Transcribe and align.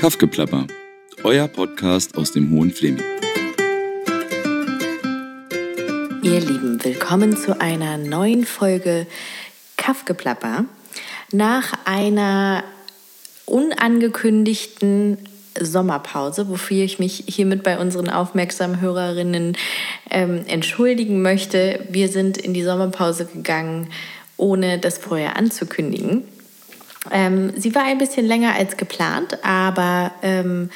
Kaffgeplapper, 0.00 0.66
euer 1.24 1.46
Podcast 1.46 2.16
aus 2.16 2.32
dem 2.32 2.50
Hohen 2.52 2.70
Fleming. 2.70 3.04
Ihr 6.22 6.40
Lieben, 6.40 6.82
willkommen 6.82 7.36
zu 7.36 7.60
einer 7.60 7.98
neuen 7.98 8.46
Folge 8.46 9.06
Kaffgeplapper. 9.76 10.64
Nach 11.32 11.74
einer 11.84 12.64
unangekündigten 13.44 15.18
Sommerpause, 15.60 16.48
wofür 16.48 16.82
ich 16.82 16.98
mich 16.98 17.24
hiermit 17.26 17.62
bei 17.62 17.78
unseren 17.78 18.08
aufmerksamen 18.08 18.80
Hörerinnen 18.80 19.54
ähm, 20.10 20.46
entschuldigen 20.46 21.20
möchte. 21.20 21.86
Wir 21.90 22.08
sind 22.08 22.38
in 22.38 22.54
die 22.54 22.64
Sommerpause 22.64 23.26
gegangen, 23.26 23.90
ohne 24.38 24.78
das 24.78 24.96
vorher 24.96 25.36
anzukündigen. 25.36 26.24
Ähm, 27.10 27.52
sie 27.56 27.74
war 27.74 27.84
ein 27.84 27.98
bisschen 27.98 28.26
länger 28.26 28.54
als 28.54 28.76
geplant, 28.76 29.38
aber 29.44 30.12
ähm, 30.22 30.70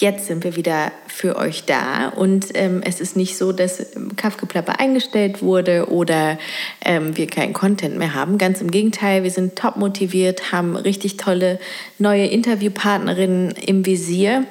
jetzt 0.00 0.26
sind 0.26 0.44
wir 0.44 0.56
wieder 0.56 0.92
für 1.06 1.36
euch 1.36 1.64
da 1.64 2.08
und 2.08 2.46
ähm, 2.54 2.80
es 2.84 3.00
ist 3.00 3.16
nicht 3.16 3.36
so, 3.36 3.52
dass 3.52 3.86
Kaffgeplapper 4.16 4.80
eingestellt 4.80 5.42
wurde 5.42 5.90
oder 5.90 6.38
ähm, 6.84 7.16
wir 7.16 7.26
keinen 7.26 7.52
Content 7.52 7.98
mehr 7.98 8.14
haben. 8.14 8.38
Ganz 8.38 8.60
im 8.60 8.70
Gegenteil, 8.70 9.22
wir 9.22 9.30
sind 9.30 9.56
top 9.56 9.76
motiviert, 9.76 10.52
haben 10.52 10.76
richtig 10.76 11.16
tolle 11.16 11.58
neue 11.98 12.26
Interviewpartnerinnen 12.26 13.50
im 13.52 13.84
Visier 13.84 14.46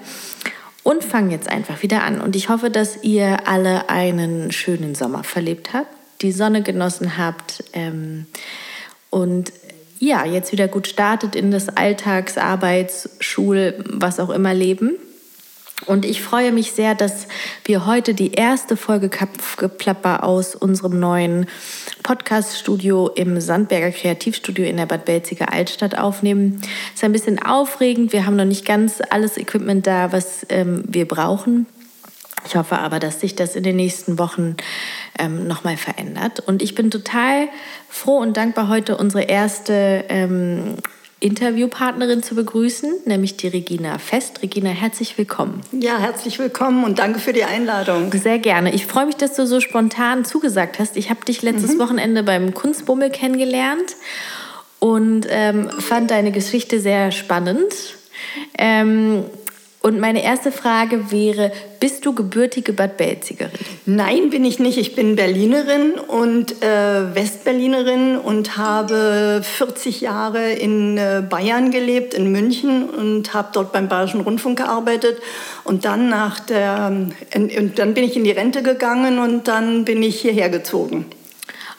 und 0.84 1.04
fangen 1.04 1.32
jetzt 1.32 1.50
einfach 1.50 1.82
wieder 1.84 2.04
an. 2.04 2.22
Und 2.22 2.36
ich 2.36 2.50
hoffe, 2.50 2.70
dass 2.70 3.04
ihr 3.04 3.48
alle 3.48 3.90
einen 3.90 4.52
schönen 4.52 4.96
Sommer 4.96 5.24
verlebt 5.24 5.74
habt, 5.74 5.90
die 6.22 6.32
Sonne 6.32 6.62
genossen 6.62 7.18
habt 7.18 7.64
ähm, 7.74 8.28
und 9.10 9.52
ja, 10.00 10.26
jetzt 10.26 10.52
wieder 10.52 10.68
gut 10.68 10.88
startet 10.88 11.36
in 11.36 11.52
das 11.52 11.70
Alltags-, 11.70 12.38
Arbeits-, 12.38 13.10
Schul-, 13.20 13.84
was 13.86 14.20
auch 14.20 14.30
immer 14.30 14.54
Leben. 14.54 14.96
Und 15.86 16.06
ich 16.06 16.22
freue 16.22 16.52
mich 16.52 16.74
sehr, 16.74 16.94
dass 16.94 17.28
wir 17.64 17.86
heute 17.86 18.14
die 18.14 18.34
erste 18.34 18.76
Folge 18.76 19.10
Kapfgeplapper 19.10 20.24
aus 20.24 20.56
unserem 20.56 21.00
neuen 21.00 21.48
Podcast-Studio 22.04 23.10
im 23.16 23.40
Sandberger 23.40 23.92
Kreativstudio 23.92 24.66
in 24.66 24.78
der 24.78 24.86
Bad 24.86 25.06
Belziger 25.06 25.54
Altstadt 25.54 25.98
aufnehmen. 25.98 26.62
Ist 26.94 27.04
ein 27.04 27.14
bisschen 27.14 27.42
aufregend. 27.42 28.12
Wir 28.14 28.26
haben 28.26 28.36
noch 28.36 28.46
nicht 28.46 28.66
ganz 28.66 29.02
alles 29.10 29.38
Equipment 29.38 29.88
da, 29.88 30.12
was 30.12 30.46
ähm, 30.50 30.84
wir 30.86 31.08
brauchen. 31.08 31.66
Ich 32.46 32.56
hoffe 32.56 32.78
aber, 32.80 33.00
dass 33.00 33.20
sich 33.20 33.36
das 33.36 33.56
in 33.56 33.64
den 33.64 33.76
nächsten 33.76 34.18
Wochen 34.18 34.56
ähm, 35.20 35.48
nochmal 35.48 35.78
verändert. 35.78 36.40
Und 36.40 36.62
ich 36.62 36.74
bin 36.74 36.90
total 36.90 37.48
froh 37.90 38.18
und 38.18 38.38
dankbar, 38.38 38.70
heute 38.70 38.98
unsere 38.98 39.24
erste 39.24 40.06
ähm, 40.10 40.78
Interviewpartnerin 41.20 42.24
zu 42.24 42.34
begrüßen, 42.34 43.02
nämlich 43.06 43.36
die 43.36 43.50
Regina 43.50 43.98
Fest. 43.98 44.42
Regina, 44.42 44.70
herzlich 44.70 45.18
willkommen. 45.18 45.62
Ja, 45.74 45.98
herzlich 45.98 46.40
willkommen 46.40 46.86
und 46.86 47.00
danke 47.00 47.20
für 47.20 47.34
die 47.34 47.44
Einladung. 47.44 48.12
Sehr 48.14 48.40
gerne. 48.40 48.74
Ich 48.74 48.86
freue 48.86 49.06
mich, 49.06 49.16
dass 49.16 49.36
du 49.36 49.46
so 49.46 49.60
spontan 49.60 50.24
zugesagt 50.24 50.80
hast. 50.80 50.96
Ich 50.96 51.10
habe 51.10 51.26
dich 51.26 51.42
letztes 51.42 51.74
mhm. 51.74 51.80
Wochenende 51.80 52.24
beim 52.24 52.54
Kunstbummel 52.54 53.10
kennengelernt 53.10 53.98
und 54.80 55.28
ähm, 55.30 55.70
fand 55.70 56.10
deine 56.10 56.32
Geschichte 56.32 56.80
sehr 56.80 57.12
spannend. 57.12 57.74
Ähm, 58.58 59.26
und 59.82 60.02
meine 60.02 60.22
erste 60.22 60.52
Frage 60.52 61.10
wäre, 61.10 61.54
bist 61.80 62.06
du 62.06 62.14
gebürtige 62.14 62.74
Bad 62.74 62.98
Belzigerin? 62.98 63.52
Nein, 63.86 64.30
bin 64.30 64.44
ich 64.44 64.60
nicht. 64.60 64.78
Ich 64.78 64.94
bin 64.94 65.16
Berlinerin 65.16 65.94
und 65.94 66.62
äh, 66.62 67.16
Westberlinerin 67.16 68.18
und 68.18 68.58
habe 68.58 69.42
40 69.42 70.02
Jahre 70.02 70.52
in 70.52 70.98
äh, 70.98 71.24
Bayern 71.28 71.72
gelebt, 71.72 72.14
in 72.14 72.30
München 72.30 72.90
und 72.90 73.34
habe 73.34 73.50
dort 73.54 73.72
beim 73.72 73.88
Bayerischen 73.88 74.20
Rundfunk 74.20 74.58
gearbeitet. 74.58 75.18
Und 75.64 75.86
dann, 75.86 76.10
nach 76.10 76.42
der, 76.42 77.08
in, 77.34 77.50
und 77.58 77.80
dann 77.80 77.94
bin 77.94 78.04
ich 78.04 78.18
in 78.18 78.26
die 78.26 78.32
Rente 78.32 78.62
gegangen 78.64 79.20
und 79.20 79.48
dann 79.48 79.86
bin 79.86 80.04
ich 80.04 80.20
hierher 80.20 80.50
gezogen. 80.50 81.06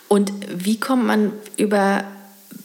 Und 0.09 0.33
wie 0.49 0.81
kommt 0.81 1.05
man 1.05 1.33
über 1.59 2.05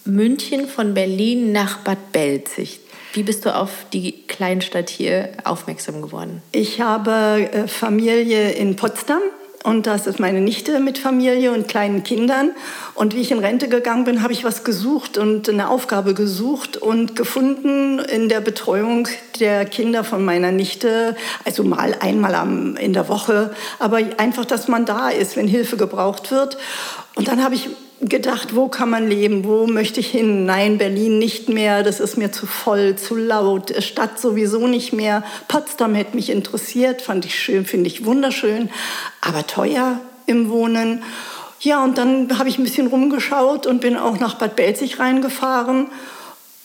München 0.05 0.69
von 0.69 0.93
Berlin 0.93 1.51
nach 1.51 1.79
Bad 1.79 2.13
Belzig? 2.13 2.84
Wie 3.15 3.23
bist 3.23 3.45
du 3.45 3.55
auf 3.55 3.85
die 3.93 4.11
Kleinstadt 4.27 4.89
hier 4.89 5.29
aufmerksam 5.45 6.01
geworden? 6.01 6.41
Ich 6.51 6.81
habe 6.81 7.49
äh, 7.49 7.67
Familie 7.69 8.51
in 8.51 8.75
Potsdam 8.75 9.21
und 9.63 9.87
das 9.87 10.05
ist 10.05 10.19
meine 10.19 10.41
Nichte 10.41 10.81
mit 10.81 10.97
Familie 10.97 11.53
und 11.53 11.69
kleinen 11.69 12.03
Kindern. 12.03 12.51
Und 12.93 13.15
wie 13.15 13.21
ich 13.21 13.31
in 13.31 13.39
Rente 13.39 13.69
gegangen 13.69 14.03
bin, 14.03 14.21
habe 14.21 14.33
ich 14.33 14.43
was 14.43 14.65
gesucht 14.65 15.17
und 15.17 15.47
eine 15.47 15.69
Aufgabe 15.69 16.13
gesucht 16.13 16.75
und 16.75 17.15
gefunden 17.15 17.99
in 17.99 18.27
der 18.27 18.41
Betreuung 18.41 19.07
der 19.39 19.63
Kinder 19.63 20.03
von 20.03 20.25
meiner 20.25 20.51
Nichte. 20.51 21.15
Also 21.45 21.63
mal 21.63 21.95
einmal 21.97 22.75
in 22.77 22.91
der 22.91 23.07
Woche, 23.07 23.55
aber 23.79 24.01
einfach, 24.17 24.43
dass 24.43 24.67
man 24.67 24.85
da 24.85 25.07
ist, 25.07 25.37
wenn 25.37 25.47
Hilfe 25.47 25.77
gebraucht 25.77 26.31
wird. 26.31 26.57
Und 27.15 27.29
dann 27.29 27.41
habe 27.41 27.55
ich 27.55 27.69
gedacht, 28.09 28.55
wo 28.55 28.67
kann 28.67 28.89
man 28.89 29.07
leben, 29.09 29.45
wo 29.45 29.67
möchte 29.67 29.99
ich 29.99 30.11
hin? 30.11 30.45
Nein, 30.45 30.77
Berlin 30.77 31.17
nicht 31.19 31.49
mehr, 31.49 31.83
das 31.83 31.99
ist 31.99 32.17
mir 32.17 32.31
zu 32.31 32.45
voll, 32.45 32.95
zu 32.95 33.15
laut, 33.15 33.73
Stadt 33.83 34.19
sowieso 34.19 34.67
nicht 34.67 34.93
mehr. 34.93 35.23
Potsdam 35.47 35.95
hätte 35.95 36.15
mich 36.15 36.29
interessiert, 36.29 37.01
fand 37.01 37.25
ich 37.25 37.35
schön, 37.35 37.65
finde 37.65 37.87
ich 37.87 38.05
wunderschön, 38.05 38.69
aber 39.21 39.47
teuer 39.47 39.99
im 40.25 40.49
Wohnen. 40.49 41.03
Ja, 41.61 41.83
und 41.83 41.97
dann 41.97 42.37
habe 42.37 42.49
ich 42.49 42.57
ein 42.57 42.63
bisschen 42.63 42.87
rumgeschaut 42.87 43.65
und 43.65 43.81
bin 43.81 43.97
auch 43.97 44.19
nach 44.19 44.35
Bad 44.35 44.55
Belzig 44.55 44.99
reingefahren 44.99 45.87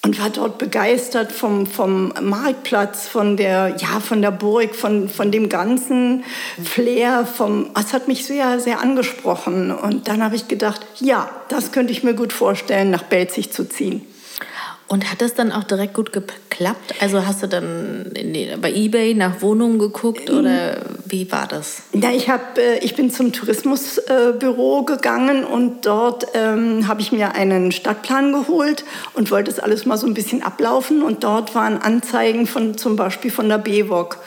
und 0.03 0.19
war 0.19 0.31
dort 0.31 0.57
begeistert 0.57 1.31
vom, 1.31 1.67
vom 1.67 2.15
Marktplatz, 2.23 3.07
von 3.07 3.37
der, 3.37 3.77
ja, 3.79 4.01
von 4.01 4.23
der 4.23 4.31
Burg, 4.31 4.75
von, 4.75 5.11
von 5.11 5.31
dem 5.31 5.51
ganzen 5.51 6.25
Flair. 6.63 7.27
Vom, 7.27 7.71
das 7.75 7.93
hat 7.93 8.09
mich 8.09 8.25
sehr, 8.25 8.61
sehr 8.61 8.81
angesprochen. 8.81 9.71
Und 9.71 10.09
dann 10.09 10.25
habe 10.25 10.37
ich 10.37 10.49
gedacht, 10.49 10.81
ja, 11.01 11.29
das 11.49 11.73
könnte 11.73 11.93
ich 11.93 12.03
mir 12.03 12.15
gut 12.15 12.33
vorstellen, 12.33 12.91
nach 12.91 13.03
Belzig 13.03 13.53
zu 13.53 13.69
ziehen. 13.69 14.07
Und 14.91 15.09
hat 15.09 15.21
das 15.23 15.35
dann 15.35 15.53
auch 15.53 15.63
direkt 15.63 15.95
gut 15.95 16.13
geklappt? 16.13 16.97
Also 16.99 17.25
hast 17.25 17.45
du 17.45 17.47
dann 17.47 18.11
die, 18.13 18.51
bei 18.61 18.73
eBay 18.73 19.15
nach 19.15 19.41
Wohnungen 19.41 19.79
geguckt 19.79 20.29
ähm, 20.29 20.39
oder 20.39 20.79
wie 21.07 21.31
war 21.31 21.47
das? 21.47 21.83
Ja, 21.93 22.11
ich, 22.11 22.29
hab, 22.29 22.59
äh, 22.59 22.79
ich 22.79 22.97
bin 22.97 23.09
zum 23.13 23.33
Tourismusbüro 23.33 24.83
gegangen 24.83 25.45
und 25.45 25.87
dort 25.87 26.27
ähm, 26.35 26.89
habe 26.89 27.03
ich 27.03 27.13
mir 27.13 27.37
einen 27.37 27.71
Stadtplan 27.71 28.33
geholt 28.33 28.85
und 29.15 29.31
wollte 29.31 29.53
das 29.53 29.61
alles 29.61 29.87
mal 29.87 29.97
so 29.97 30.09
ein 30.09 30.15
bisschen 30.15 30.43
ablaufen. 30.43 31.05
Und 31.05 31.23
dort 31.23 31.55
waren 31.55 31.81
Anzeigen 31.81 32.49
von 32.49 32.77
zum 32.77 32.97
Beispiel 32.97 33.31
von 33.31 33.49
der 33.49 33.59
BWOG. 33.59 34.19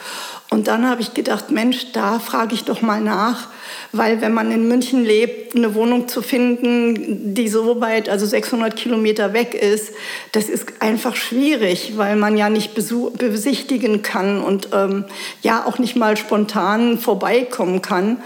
Und 0.53 0.67
dann 0.67 0.87
habe 0.87 1.01
ich 1.01 1.13
gedacht, 1.13 1.51
Mensch, 1.51 1.91
da 1.91 2.19
frage 2.19 2.53
ich 2.53 2.63
doch 2.63 2.81
mal 2.81 3.01
nach 3.01 3.47
weil 3.93 4.21
wenn 4.21 4.33
man 4.33 4.51
in 4.51 4.67
München 4.67 5.05
lebt, 5.05 5.55
eine 5.55 5.75
Wohnung 5.75 6.07
zu 6.07 6.23
finden, 6.23 7.35
die 7.35 7.47
so 7.47 7.79
weit, 7.79 8.09
also 8.09 8.25
600 8.25 8.75
Kilometer 8.75 9.33
weg 9.33 9.53
ist, 9.53 9.93
das 10.31 10.49
ist 10.49 10.81
einfach 10.81 11.15
schwierig, 11.15 11.93
weil 11.95 12.15
man 12.15 12.35
ja 12.35 12.49
nicht 12.49 12.73
besichtigen 12.73 14.01
kann 14.01 14.41
und 14.41 14.69
ähm, 14.73 15.05
ja 15.43 15.63
auch 15.65 15.77
nicht 15.77 15.95
mal 15.95 16.17
spontan 16.17 16.97
vorbeikommen 16.97 17.83
kann. 17.83 18.17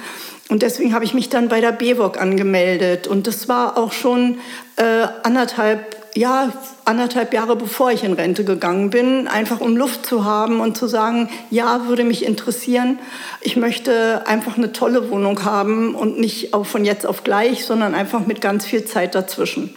Und 0.47 0.61
deswegen 0.61 0.93
habe 0.93 1.03
ich 1.03 1.13
mich 1.13 1.27
dann 1.27 1.49
bei 1.49 1.59
der 1.59 1.73
BWOG 1.73 2.17
angemeldet. 2.17 3.05
Und 3.05 3.27
das 3.27 3.49
war 3.49 3.77
auch 3.77 3.91
schon 3.91 4.37
äh, 4.77 5.07
anderthalb 5.23 5.96
ja, 6.17 6.51
anderthalb 6.83 7.31
Jahre 7.31 7.55
bevor 7.55 7.91
ich 7.91 8.03
in 8.03 8.13
Rente 8.13 8.43
gegangen 8.43 8.89
bin, 8.89 9.27
einfach 9.27 9.61
um 9.61 9.77
Luft 9.77 10.05
zu 10.05 10.25
haben 10.25 10.61
und 10.61 10.75
zu 10.75 10.87
sagen, 10.87 11.29
ja, 11.51 11.87
würde 11.87 12.03
mich 12.03 12.25
interessieren. 12.25 12.97
Ich 13.41 13.55
möchte 13.55 14.25
einfach 14.25 14.57
eine 14.57 14.73
tolle 14.73 15.11
Wohnung 15.11 15.43
haben 15.45 15.93
und 15.93 16.19
nicht 16.19 16.55
auch 16.55 16.65
von 16.65 16.85
jetzt 16.85 17.05
auf 17.05 17.23
gleich, 17.23 17.65
sondern 17.65 17.93
einfach 17.93 18.25
mit 18.25 18.41
ganz 18.41 18.65
viel 18.65 18.83
Zeit 18.85 19.13
dazwischen. 19.13 19.75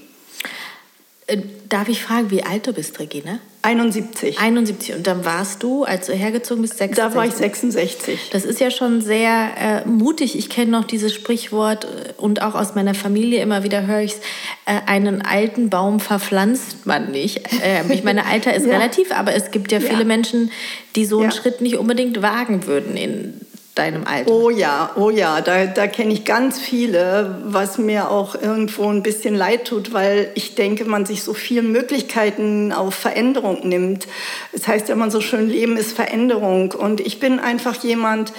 Äh, 1.26 1.42
darf 1.68 1.88
ich 1.88 2.02
fragen, 2.02 2.30
wie 2.30 2.42
alt 2.42 2.66
du 2.66 2.72
bist, 2.72 2.98
Regine? 2.98 3.40
71. 3.62 4.38
71. 4.38 4.94
Und 4.94 5.06
dann 5.06 5.24
warst 5.24 5.62
du, 5.62 5.84
als 5.84 6.06
du 6.06 6.14
hergezogen 6.14 6.62
bist, 6.62 6.78
66? 6.78 6.96
Da 6.96 7.14
war 7.14 7.26
ich 7.26 7.34
66. 7.34 8.30
Das 8.32 8.44
ist 8.44 8.58
ja 8.58 8.70
schon 8.70 9.02
sehr 9.02 9.50
äh, 9.58 9.88
mutig. 9.88 10.38
Ich 10.38 10.48
kenne 10.48 10.70
noch 10.70 10.84
dieses 10.84 11.12
Sprichwort 11.12 11.84
äh, 11.84 12.12
und 12.16 12.40
auch 12.40 12.54
aus 12.54 12.74
meiner 12.74 12.94
Familie 12.94 13.42
immer 13.42 13.62
wieder 13.62 13.86
höre 13.86 14.00
ich 14.00 14.12
es, 14.12 14.18
äh, 14.64 14.80
einen 14.86 15.20
alten 15.20 15.68
Baum 15.68 16.00
verpflanzt 16.00 16.86
man 16.86 17.10
nicht. 17.10 17.40
Äh, 17.62 17.92
ich 17.92 18.02
meine, 18.02 18.24
Alter 18.24 18.54
ist 18.54 18.66
ja. 18.66 18.78
relativ, 18.78 19.12
aber 19.12 19.34
es 19.34 19.50
gibt 19.50 19.72
ja, 19.72 19.78
ja, 19.78 19.90
viele 19.90 20.06
Menschen, 20.06 20.50
die 20.96 21.04
so 21.04 21.18
einen 21.18 21.30
ja. 21.30 21.36
Schritt 21.36 21.60
nicht 21.60 21.76
unbedingt 21.76 22.22
wagen 22.22 22.66
würden 22.66 22.96
in 22.96 23.34
deinem 23.74 24.06
Alter? 24.06 24.30
Oh 24.30 24.50
ja, 24.50 24.90
oh 24.96 25.10
ja, 25.10 25.40
da, 25.40 25.66
da 25.66 25.86
kenne 25.86 26.12
ich 26.12 26.24
ganz 26.24 26.58
viele, 26.58 27.38
was 27.44 27.78
mir 27.78 28.10
auch 28.10 28.34
irgendwo 28.34 28.88
ein 28.88 29.02
bisschen 29.02 29.34
leid 29.34 29.66
tut, 29.66 29.92
weil 29.92 30.30
ich 30.34 30.54
denke, 30.54 30.84
man 30.84 31.06
sich 31.06 31.22
so 31.22 31.34
viele 31.34 31.62
Möglichkeiten 31.62 32.72
auf 32.72 32.94
Veränderung 32.94 33.68
nimmt. 33.68 34.06
Es 34.52 34.62
das 34.62 34.68
heißt 34.68 34.88
ja 34.88 34.94
immer 34.94 35.10
so 35.10 35.20
schön, 35.20 35.48
Leben 35.48 35.76
ist 35.76 35.92
Veränderung. 35.92 36.72
Und 36.72 37.00
ich 37.00 37.20
bin 37.20 37.38
einfach 37.38 37.82
jemand, 37.82 38.32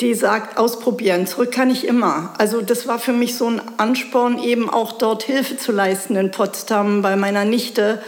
die 0.00 0.14
sagt, 0.14 0.58
ausprobieren, 0.58 1.26
zurück 1.26 1.52
kann 1.52 1.70
ich 1.70 1.86
immer. 1.86 2.32
Also 2.38 2.62
das 2.62 2.86
war 2.86 2.98
für 2.98 3.12
mich 3.12 3.36
so 3.36 3.48
ein 3.48 3.60
Ansporn, 3.76 4.42
eben 4.42 4.70
auch 4.70 4.92
dort 4.92 5.22
Hilfe 5.22 5.56
zu 5.56 5.72
leisten 5.72 6.16
in 6.16 6.30
Potsdam 6.30 7.02
bei 7.02 7.16
meiner 7.16 7.44
Nichte. 7.44 8.00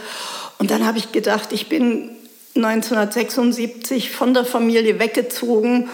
Und 0.57 0.71
dann 0.71 0.85
habe 0.85 0.97
ich 0.97 1.11
gedacht, 1.11 1.51
ich 1.51 1.69
bin 1.69 2.11
1976 2.55 4.11
von 4.11 4.33
der 4.33 4.45
Familie 4.45 4.99
weggezogen 4.99 5.89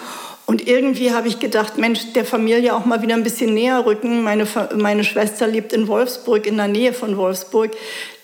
und 0.48 0.66
irgendwie 0.66 1.12
habe 1.12 1.28
ich 1.28 1.40
gedacht, 1.40 1.78
Mensch, 1.78 2.14
der 2.14 2.24
Familie 2.24 2.74
auch 2.74 2.86
mal 2.86 3.02
wieder 3.02 3.16
ein 3.16 3.24
bisschen 3.24 3.54
näher 3.54 3.86
rücken. 3.86 4.24
Meine, 4.24 4.48
meine 4.78 5.04
Schwester 5.04 5.46
lebt 5.46 5.74
in 5.74 5.90
Wolfsburg, 5.90 6.48
in 6.48 6.56
der 6.56 6.70
Nähe 6.70 6.94
von 6.94 7.18
Wolfsburg. 7.18 7.72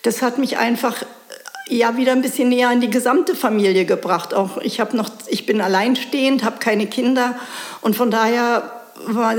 Das 0.03 0.21
hat 0.21 0.37
mich 0.37 0.57
einfach 0.57 1.01
äh, 1.01 1.75
ja 1.75 1.97
wieder 1.97 2.13
ein 2.13 2.21
bisschen 2.21 2.47
näher 2.47 2.69
an 2.69 2.79
die 2.79 2.89
gesamte 2.89 3.35
Familie 3.35 3.83
gebracht. 3.83 4.33
Auch 4.33 4.57
ich 4.59 4.79
habe 4.79 4.95
noch, 4.95 5.09
ich 5.27 5.45
bin 5.45 5.59
alleinstehend, 5.59 6.45
habe 6.45 6.59
keine 6.59 6.87
Kinder 6.87 7.35
und 7.81 7.97
von 7.97 8.09
daher 8.09 8.71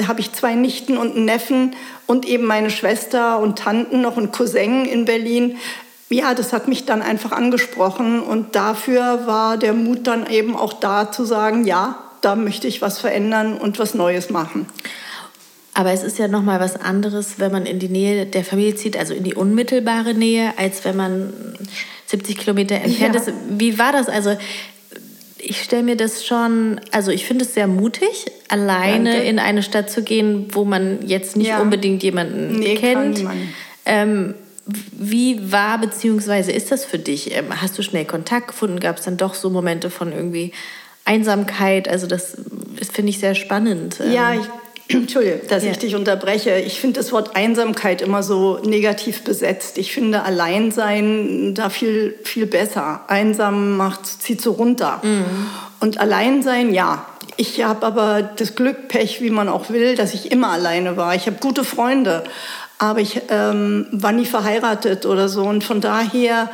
habe 0.07 0.21
ich 0.21 0.33
zwei 0.33 0.55
Nichten 0.55 0.99
und 0.99 1.17
einen 1.17 1.25
Neffen 1.25 1.75
und 2.07 2.27
eben 2.27 2.45
meine 2.45 2.69
Schwester 2.69 3.39
und 3.39 3.59
Tanten 3.59 4.03
noch 4.03 4.19
einen 4.19 4.31
Cousin 4.31 4.85
in 4.85 5.07
Berlin. 5.07 5.57
Ja, 6.11 6.35
das 6.35 6.53
hat 6.53 6.69
mich 6.69 6.85
dann 6.85 7.01
einfach 7.01 7.33
angesprochen 7.33 8.21
und 8.21 8.55
dafür 8.55 9.27
war 9.27 9.57
der 9.57 9.73
Mut 9.73 10.07
dann 10.07 10.27
eben 10.27 10.55
auch 10.55 10.75
da 10.75 11.11
zu 11.11 11.25
sagen, 11.25 11.65
ja, 11.65 12.05
da 12.25 12.37
möchte 12.37 12.67
ich 12.67 12.83
was 12.83 12.99
verändern 12.99 13.57
und 13.57 13.79
was 13.79 13.95
Neues 13.95 14.31
machen. 14.31 14.67
Aber 15.75 15.93
es 15.93 16.05
ist 16.05 16.19
ja 16.19 16.29
noch 16.29 16.43
mal 16.43 16.61
was 16.61 16.77
anderes, 16.77 17.35
wenn 17.39 17.51
man 17.51 17.67
in 17.67 17.81
die 17.81 17.89
Nähe 17.89 18.27
der 18.27 18.45
Familie 18.45 18.77
zieht, 18.77 18.97
also 18.97 19.13
in 19.13 19.25
die 19.25 19.35
unmittelbare 19.35 20.15
Nähe, 20.15 20.55
als 20.57 20.85
wenn 20.85 20.97
man 20.97 21.33
70 22.07 22.39
Kilometer 22.39 22.77
entfernt 22.77 23.17
ja. 23.17 23.21
ist. 23.21 23.33
Wie 23.49 23.77
war 23.77 23.93
das? 23.93 24.09
Also 24.09 24.37
ich 25.39 25.63
stelle 25.63 25.83
mir 25.83 25.97
das 25.97 26.25
schon, 26.25 26.81
also 26.93 27.11
ich 27.11 27.27
finde 27.27 27.45
es 27.45 27.55
sehr 27.55 27.67
mutig, 27.67 28.27
alleine 28.49 29.13
Danke. 29.13 29.29
in 29.29 29.39
eine 29.39 29.63
Stadt 29.63 29.91
zu 29.91 30.03
gehen, 30.03 30.47
wo 30.53 30.65
man 30.65 31.07
jetzt 31.07 31.37
nicht 31.37 31.49
ja. 31.49 31.61
unbedingt 31.61 32.03
jemanden 32.03 32.61
nee, 32.61 32.77
kennt. 32.77 33.25
Ähm, 33.85 34.35
wie 34.67 35.53
war 35.53 35.79
bzw. 35.79 36.53
ist 36.53 36.71
das 36.71 36.85
für 36.85 36.99
dich? 36.99 37.37
Ähm, 37.37 37.61
hast 37.61 37.77
du 37.77 37.83
schnell 37.83 38.07
Kontakt 38.07 38.49
gefunden? 38.49 38.81
Gab 38.81 38.99
es 38.99 39.05
dann 39.05 39.17
doch 39.17 39.35
so 39.35 39.51
Momente 39.51 39.91
von 39.91 40.13
irgendwie 40.13 40.53
Einsamkeit? 41.05 41.89
Also 41.89 42.07
das, 42.07 42.37
das 42.79 42.89
finde 42.91 43.11
ich 43.11 43.19
sehr 43.19 43.35
spannend. 43.35 43.99
Ja, 44.13 44.33
ähm. 44.33 44.41
ich 44.41 44.49
Entschuldige, 44.89 45.41
dass 45.49 45.65
ja. 45.65 45.71
ich 45.71 45.79
dich 45.81 45.95
unterbreche. 45.95 46.59
Ich 46.59 46.81
finde 46.81 47.01
das 47.01 47.13
Wort 47.13 47.37
Einsamkeit 47.37 48.03
immer 48.03 48.23
so 48.23 48.59
negativ 48.65 49.25
besetzt. 49.25 49.79
Ich 49.79 49.93
finde 49.93 50.23
Alleinsein 50.23 51.55
da 51.55 51.71
viel, 51.71 52.19
viel 52.25 52.47
besser. 52.47 53.01
Einsam 53.09 53.77
macht, 53.77 54.07
zieht 54.07 54.43
so 54.43 54.53
runter. 54.53 55.01
Mhm. 55.03 55.25
Und 55.81 55.99
Alleinsein, 55.99 56.73
ja. 56.73 57.07
Ich 57.37 57.65
habe 57.65 57.85
aber 57.85 58.23
das 58.23 58.55
Glück, 58.55 58.89
Pech, 58.89 59.21
wie 59.21 59.31
man 59.31 59.49
auch 59.49 59.71
will, 59.71 59.97
dass 59.97 60.15
ich 60.15 60.31
immer 60.31 60.51
alleine 60.51 60.97
war. 60.97 61.15
Ich 61.15 61.27
habe 61.27 61.39
gute 61.41 61.65
Freunde, 61.65 62.23
aber 62.79 63.01
ich 63.01 63.23
ähm, 63.29 63.89
war 63.91 64.13
nie 64.13 64.27
verheiratet 64.27 65.05
oder 65.05 65.29
so. 65.29 65.43
Und 65.43 65.65
von 65.65 65.81
daher 65.81 66.49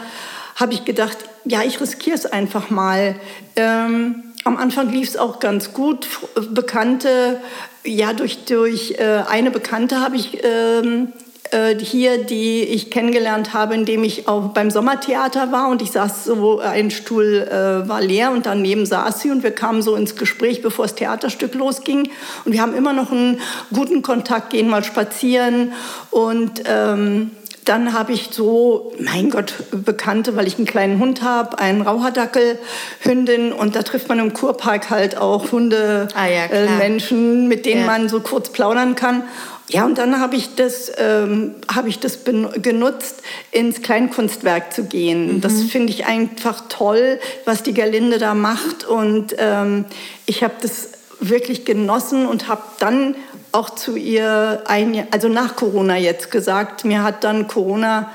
habe 0.56 0.73
ich 0.73 0.85
gedacht, 0.85 1.19
ja, 1.44 1.62
ich 1.62 1.81
riskiere 1.81 2.17
es 2.17 2.26
einfach 2.26 2.70
mal. 2.70 3.17
Ähm, 3.56 4.23
am 4.44 4.56
Anfang 4.56 4.90
lief 4.90 5.08
es 5.08 5.16
auch 5.16 5.38
ganz 5.38 5.72
gut. 5.72 6.08
Bekannte, 6.50 7.40
ja, 7.84 8.12
durch, 8.12 8.44
durch 8.44 8.94
äh, 8.98 9.22
eine 9.28 9.50
Bekannte 9.50 10.00
habe 10.00 10.16
ich 10.16 10.38
ähm, 10.42 11.12
äh, 11.50 11.76
hier, 11.78 12.25
die 12.25 12.62
ich 12.62 12.90
kennengelernt 12.90 13.52
habe, 13.52 13.75
indem 13.75 14.04
ich 14.04 14.28
auch 14.28 14.48
beim 14.48 14.70
Sommertheater 14.70 15.52
war 15.52 15.69
und 15.69 15.82
ich 15.82 15.90
saß 15.90 16.25
so, 16.25 16.60
ein 16.60 16.90
Stuhl 16.90 17.48
äh, 17.50 17.88
war 17.88 18.00
leer 18.00 18.31
und 18.31 18.46
daneben 18.46 18.87
saß 18.87 19.20
sie 19.20 19.31
und 19.31 19.42
wir 19.42 19.50
kamen 19.50 19.82
so 19.82 19.96
ins 19.96 20.16
Gespräch, 20.16 20.62
bevor 20.62 20.84
das 20.84 20.94
Theaterstück 20.94 21.54
losging. 21.54 22.10
Und 22.44 22.52
wir 22.52 22.62
haben 22.62 22.75
immer 22.75 22.92
noch 22.92 23.10
einen 23.10 23.40
guten 23.75 24.02
Kontakt, 24.02 24.50
gehen 24.50 24.69
mal 24.69 24.84
spazieren 24.84 25.72
und 26.10 26.62
ähm, 26.66 27.32
dann 27.65 27.93
habe 27.93 28.12
ich 28.12 28.31
so, 28.31 28.93
mein 28.99 29.31
Gott, 29.31 29.55
Bekannte, 29.71 30.37
weil 30.37 30.47
ich 30.47 30.57
einen 30.57 30.67
kleinen 30.67 30.99
Hund 30.99 31.23
habe, 31.23 31.59
einen 31.59 31.83
Rauherdackel-Hündin 31.83 33.53
und 33.53 33.77
da 33.77 33.83
trifft 33.83 34.09
man 34.09 34.19
im 34.19 34.33
Kurpark 34.33 34.91
halt 34.91 35.17
auch 35.17 35.53
Hunde, 35.53 36.09
ah, 36.15 36.27
ja, 36.27 36.47
äh, 36.47 36.79
Menschen, 36.79 37.49
mit 37.49 37.67
denen 37.67 37.83
ja. 37.83 37.87
man 37.87 38.09
so 38.09 38.21
kurz 38.21 38.51
plaudern 38.51 38.95
kann. 38.95 39.25
Ja, 39.69 39.85
und 39.85 39.99
dann 39.99 40.21
habe 40.21 40.35
ich 40.35 40.57
das, 40.57 40.91
ähm, 40.99 41.55
hab 41.73 41.87
ich 41.87 42.01
das 42.01 42.21
genutzt, 42.25 43.23
ins 43.53 43.83
Kleinkunstwerk 43.83 44.73
zu 44.73 44.85
gehen. 44.85 45.35
Mhm. 45.35 45.41
Das 45.41 45.62
finde 45.62 45.93
ich 45.93 46.07
einfach 46.07 46.65
toll, 46.69 47.21
was 47.45 47.62
die 47.62 47.73
Gerlinde 47.73 48.19
da 48.19 48.35
macht. 48.35 48.85
Und 48.85 49.37
ähm, 49.39 49.85
ich 50.27 50.43
habe 50.43 50.55
das 50.61 50.89
wirklich 51.21 51.65
genossen 51.65 52.27
und 52.27 52.49
habe 52.49 52.62
dann 52.81 53.15
auch 53.52 53.70
zu 53.70 53.97
ihr, 53.97 54.62
ein, 54.67 55.06
also 55.11 55.29
nach 55.29 55.56
Corona 55.56 55.97
jetzt 55.97 56.31
gesagt, 56.31 56.85
mir 56.85 57.02
hat 57.02 57.25
dann 57.25 57.49
Corona 57.49 58.11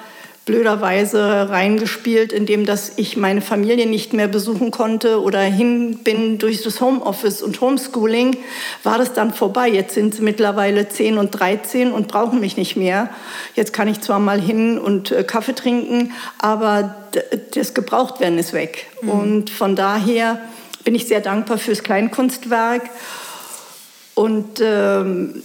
blöderweise 0.46 1.50
reingespielt, 1.50 2.32
indem 2.32 2.68
dass 2.68 2.94
ich 2.98 3.18
meine 3.18 3.42
Familie 3.42 3.88
nicht 3.88 4.14
mehr 4.14 4.28
besuchen 4.28 4.70
konnte 4.70 5.22
oder 5.22 5.42
hin 5.42 6.00
bin 6.04 6.38
durch 6.38 6.62
das 6.62 6.82
Homeoffice 6.82 7.42
und 7.42 7.60
Homeschooling, 7.62 8.38
war 8.84 9.00
das 9.00 9.14
dann 9.14 9.34
vorbei. 9.34 9.68
Jetzt 9.68 9.96
sind 9.96 10.14
sie 10.14 10.22
mittlerweile 10.22 10.88
10 10.88 11.18
und 11.18 11.32
13 11.32 11.92
und 11.92 12.08
brauchen 12.08 12.40
mich 12.40 12.58
nicht 12.58 12.76
mehr. 12.76 13.10
Jetzt 13.56 13.74
kann 13.74 13.88
ich 13.88 14.02
zwar 14.02 14.20
mal 14.20 14.40
hin 14.40 14.78
und 14.78 15.12
äh, 15.12 15.24
Kaffee 15.24 15.56
trinken, 15.56 16.14
aber 16.38 16.96
das 17.56 17.74
Gebrauchtwerden 17.74 18.38
ist 18.38 18.54
weg. 18.54 18.86
Mhm. 19.02 19.10
Und 19.10 19.50
von 19.50 19.76
daher 19.76 20.40
bin 20.84 20.94
ich 20.94 21.08
sehr 21.08 21.22
dankbar 21.22 21.58
fürs 21.58 21.82
Kleinkunstwerk. 21.82 22.84
Und 24.16 24.62
ähm, 24.62 25.44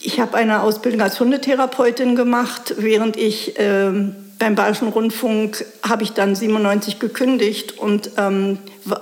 ich 0.00 0.20
habe 0.20 0.36
eine 0.36 0.62
Ausbildung 0.62 1.02
als 1.02 1.20
Hundetherapeutin 1.20 2.16
gemacht, 2.16 2.74
während 2.78 3.16
ich 3.16 3.54
ähm, 3.58 4.16
beim 4.38 4.54
Bayerischen 4.54 4.88
Rundfunk 4.88 5.64
habe 5.82 6.02
ich 6.02 6.12
dann 6.12 6.34
97 6.34 6.98
gekündigt 6.98 7.78
und 7.78 8.10
ähm, 8.18 8.58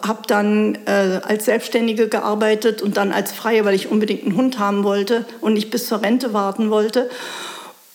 habe 0.07 0.23
dann 0.27 0.79
äh, 0.87 1.21
als 1.25 1.47
Selbstständige 1.47 2.09
gearbeitet 2.09 2.83
und 2.83 2.97
dann 2.97 3.13
als 3.13 3.33
Freie, 3.33 3.65
weil 3.65 3.75
ich 3.75 3.91
unbedingt 3.91 4.25
einen 4.25 4.37
Hund 4.37 4.59
haben 4.59 4.85
wollte 4.85 5.25
und 5.41 5.55
nicht 5.55 5.71
bis 5.71 5.89
zur 5.89 6.03
Rente 6.03 6.33
warten 6.33 6.71
wollte. 6.71 7.11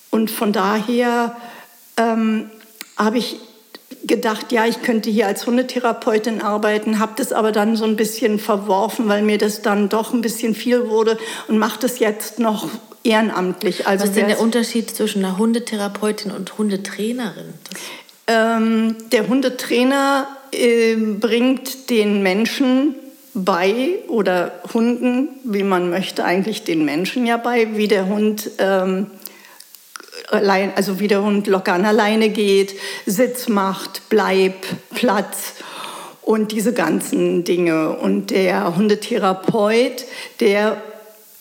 Und 0.10 0.32
von 0.32 0.52
daher 0.52 1.38
ähm, 1.98 2.50
habe 2.98 3.18
ich 3.18 3.38
gedacht, 4.06 4.52
ja, 4.52 4.66
ich 4.66 4.82
könnte 4.82 5.10
hier 5.10 5.28
als 5.28 5.46
Hundetherapeutin 5.46 6.42
arbeiten, 6.42 7.00
habe 7.00 7.14
das 7.18 7.34
aber 7.34 7.52
dann 7.52 7.76
so 7.76 7.86
ein 7.86 7.96
bisschen 7.96 8.40
verworfen, 8.40 9.08
weil 9.08 9.22
mir 9.24 9.38
das 9.38 9.62
dann 9.62 9.90
doch 9.90 10.14
ein 10.14 10.22
bisschen 10.22 10.56
viel 10.56 10.90
wurde 10.90 11.18
und 11.48 11.58
mache 11.58 11.80
das 11.80 12.00
jetzt 12.00 12.40
noch 12.40 12.68
ehrenamtlich. 13.04 13.88
Also 13.88 14.04
Was 14.04 14.10
ist 14.10 14.18
denn 14.18 14.28
der 14.28 14.40
Unterschied 14.40 14.90
zwischen 14.90 15.24
einer 15.24 15.38
Hundetherapeutin 15.38 16.32
und 16.32 16.58
Hundetrainerin? 16.58 17.54
Ähm, 18.28 18.96
der 19.12 19.28
Hundetrainer 19.28 20.28
äh, 20.52 20.96
bringt 20.96 21.90
den 21.90 22.22
Menschen 22.22 22.96
bei 23.34 24.00
oder 24.08 24.52
Hunden, 24.74 25.30
wie 25.44 25.64
man 25.64 25.90
möchte, 25.90 26.26
eigentlich 26.26 26.64
den 26.64 26.84
Menschen 26.86 27.26
ja 27.26 27.38
bei, 27.38 27.76
wie 27.76 27.88
der 27.88 28.08
Hund 28.08 28.52
ähm, 28.58 29.08
allein, 30.30 30.72
also 30.76 31.00
wie 31.00 31.08
der 31.08 31.24
Hund 31.24 31.48
locker 31.48 31.74
an 31.74 31.86
alleine 31.86 32.30
geht, 32.30 32.76
Sitz 33.06 33.48
macht, 33.48 34.04
Bleib, 34.10 34.56
Platz 34.94 35.56
und 36.22 36.52
diese 36.52 36.74
ganzen 36.74 37.44
Dinge. 37.44 37.98
Und 37.98 38.32
der 38.32 38.76
Hundetherapeut, 38.76 40.06
der 40.40 40.82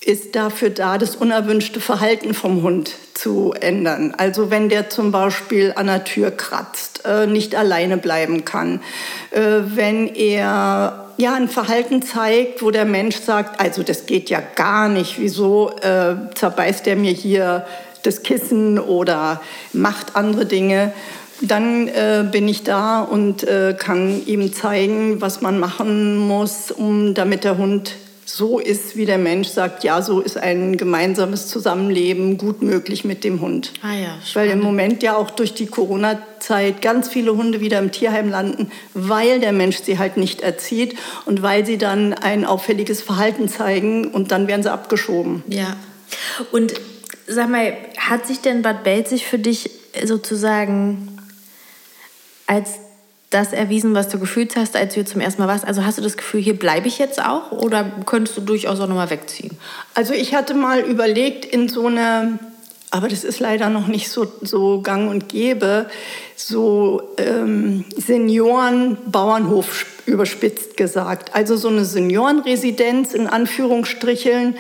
ist 0.01 0.37
dafür 0.37 0.71
da, 0.71 0.97
das 0.97 1.17
unerwünschte 1.17 1.81
Verhalten 1.81 2.33
vom 2.33 2.63
Hund 2.63 2.93
zu 3.13 3.53
ändern. 3.61 4.15
Also 4.17 4.51
wenn 4.51 4.69
der 4.69 4.89
zum 4.89 5.11
Beispiel 5.11 5.73
an 5.77 5.89
der 5.89 6.05
Tür 6.05 6.31
kratzt, 6.31 7.03
äh, 7.05 7.27
nicht 7.27 7.55
alleine 7.55 7.99
bleiben 7.99 8.45
kann, 8.45 8.81
äh, 9.33 9.41
wenn 9.65 10.07
er 10.15 11.11
ja 11.19 11.35
ein 11.35 11.49
Verhalten 11.49 12.01
zeigt, 12.01 12.63
wo 12.63 12.71
der 12.71 12.85
Mensch 12.85 13.17
sagt, 13.17 13.61
also 13.61 13.83
das 13.83 14.07
geht 14.07 14.31
ja 14.31 14.41
gar 14.55 14.89
nicht, 14.89 15.19
wieso 15.19 15.73
äh, 15.83 16.15
zerbeißt 16.35 16.87
der 16.87 16.97
mir 16.97 17.13
hier 17.13 17.67
das 18.03 18.23
Kissen 18.23 18.79
oder 18.79 19.41
macht 19.73 20.17
andere 20.17 20.47
Dinge, 20.47 20.93
dann 21.41 21.89
äh, 21.89 22.25
bin 22.31 22.49
ich 22.49 22.65
da 22.65 23.01
und 23.01 23.45
äh, 23.45 23.75
kann 23.79 24.27
ihm 24.27 24.53
zeigen, 24.53 25.21
was 25.21 25.41
man 25.41 25.59
machen 25.59 26.17
muss, 26.17 26.71
um 26.71 27.15
damit 27.15 27.45
der 27.45 27.59
Hund 27.59 27.93
so 28.25 28.59
ist, 28.59 28.97
wie 28.97 29.07
der 29.07 29.17
Mensch 29.17 29.49
sagt, 29.49 29.85
ja, 29.85 30.03
so 30.03 30.21
ist 30.21 30.37
ein 30.37 30.77
gemeinsames 30.77 31.49
Zusammenleben 31.49 32.37
gut 32.37 32.61
möglich 32.61 33.05
mit 33.05 33.25
dem 33.25 33.41
Hund. 33.41 33.73
Ah 33.83 33.95
ja, 33.95 34.19
weil 34.35 34.51
im 34.51 34.61
Moment 34.61 35.03
ja 35.03 35.17
auch 35.17 35.31
durch 35.31 35.55
die 35.55 35.67
Corona-Zeit 35.67 36.83
ganz 36.83 37.09
viele 37.09 37.35
Hunde 37.35 37.61
wieder 37.61 37.79
im 37.79 37.91
Tierheim 37.91 38.29
landen, 38.29 38.71
weil 38.93 39.41
der 39.41 39.53
Mensch 39.53 39.79
sie 39.79 39.99
halt 39.99 40.19
nicht 40.19 40.43
erzieht 40.43 40.97
und 41.25 41.43
weil 41.43 41.65
sie 41.65 41.79
dann 41.79 42.13
ein 42.13 42.45
auffälliges 42.45 43.01
Verhalten 43.01 43.49
zeigen 43.49 44.09
und 44.09 44.31
dann 44.31 44.47
werden 44.47 44.63
sie 44.63 44.71
abgeschoben. 44.71 45.43
Ja. 45.49 45.77
Und 46.53 46.75
Sag 47.29 47.51
mal, 47.51 47.77
hat 47.97 48.27
sich 48.27 48.41
denn 48.41 48.63
Bad 48.63 48.85
Belzig 48.85 49.27
für 49.27 49.39
dich 49.39 49.71
sozusagen 50.05 51.19
als 52.47 52.77
das 53.31 53.53
erwiesen, 53.53 53.95
was 53.95 54.09
du 54.09 54.19
gefühlt 54.19 54.57
hast, 54.57 54.75
als 54.75 54.95
du 54.95 55.05
zum 55.05 55.21
ersten 55.21 55.43
Mal 55.43 55.49
warst? 55.49 55.67
Also 55.67 55.85
hast 55.85 55.99
du 55.99 56.03
das 56.03 56.17
Gefühl, 56.17 56.41
hier 56.41 56.59
bleibe 56.59 56.89
ich 56.89 56.99
jetzt 56.99 57.23
auch 57.23 57.53
oder 57.53 57.85
könntest 58.07 58.39
du 58.39 58.41
durchaus 58.41 58.81
auch 58.81 58.89
nochmal 58.89 59.11
wegziehen? 59.11 59.59
Also 59.95 60.15
ich 60.15 60.35
hatte 60.35 60.55
mal 60.55 60.81
überlegt, 60.81 61.45
in 61.45 61.69
so 61.69 61.87
eine 61.87 62.39
aber 62.91 63.09
das 63.09 63.23
ist 63.23 63.39
leider 63.39 63.69
noch 63.69 63.87
nicht 63.87 64.09
so, 64.09 64.27
so 64.41 64.81
gang 64.81 65.11
und 65.11 65.29
gäbe, 65.29 65.91
so 66.37 67.03
ähm, 67.19 67.85
Seniorenbauernhof 67.97 69.85
überspitzt 70.07 70.79
gesagt. 70.79 71.35
Also 71.35 71.57
so 71.57 71.69
eine 71.69 71.85
Seniorenresidenz 71.85 73.13
in 73.13 73.27
Anführungsstrichen, 73.27 74.57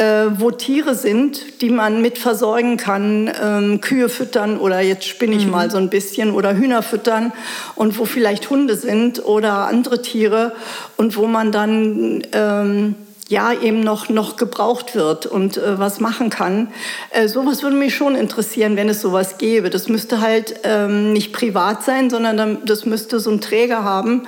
äh, 0.00 0.40
wo 0.40 0.50
Tiere 0.50 0.94
sind, 0.94 1.60
die 1.60 1.68
man 1.68 2.00
mit 2.00 2.16
versorgen 2.16 2.78
kann, 2.78 3.30
ähm, 3.42 3.80
Kühe 3.82 4.08
füttern 4.08 4.58
oder 4.58 4.80
jetzt 4.80 5.06
spinne 5.06 5.36
ich 5.36 5.44
mhm. 5.44 5.50
mal 5.50 5.70
so 5.70 5.76
ein 5.76 5.90
bisschen 5.90 6.30
oder 6.32 6.56
Hühner 6.56 6.82
füttern 6.82 7.32
und 7.74 7.98
wo 7.98 8.06
vielleicht 8.06 8.48
Hunde 8.48 8.76
sind 8.76 9.22
oder 9.22 9.66
andere 9.66 10.00
Tiere 10.00 10.52
und 10.96 11.18
wo 11.18 11.26
man 11.26 11.52
dann 11.52 12.22
ähm, 12.32 12.94
ja 13.28 13.52
eben 13.52 13.80
noch, 13.80 14.08
noch 14.08 14.36
gebraucht 14.36 14.94
wird 14.94 15.26
und 15.26 15.58
äh, 15.58 15.78
was 15.78 16.00
machen 16.00 16.30
kann. 16.30 16.68
Äh, 17.10 17.28
sowas 17.28 17.62
würde 17.62 17.76
mich 17.76 17.94
schon 17.94 18.14
interessieren, 18.14 18.76
wenn 18.76 18.88
es 18.88 19.02
sowas 19.02 19.36
gäbe. 19.36 19.68
Das 19.68 19.88
müsste 19.88 20.22
halt 20.22 20.60
ähm, 20.62 21.12
nicht 21.12 21.34
privat 21.34 21.84
sein, 21.84 22.08
sondern 22.08 22.38
dann, 22.38 22.64
das 22.64 22.86
müsste 22.86 23.20
so 23.20 23.28
einen 23.28 23.42
Träger 23.42 23.84
haben, 23.84 24.22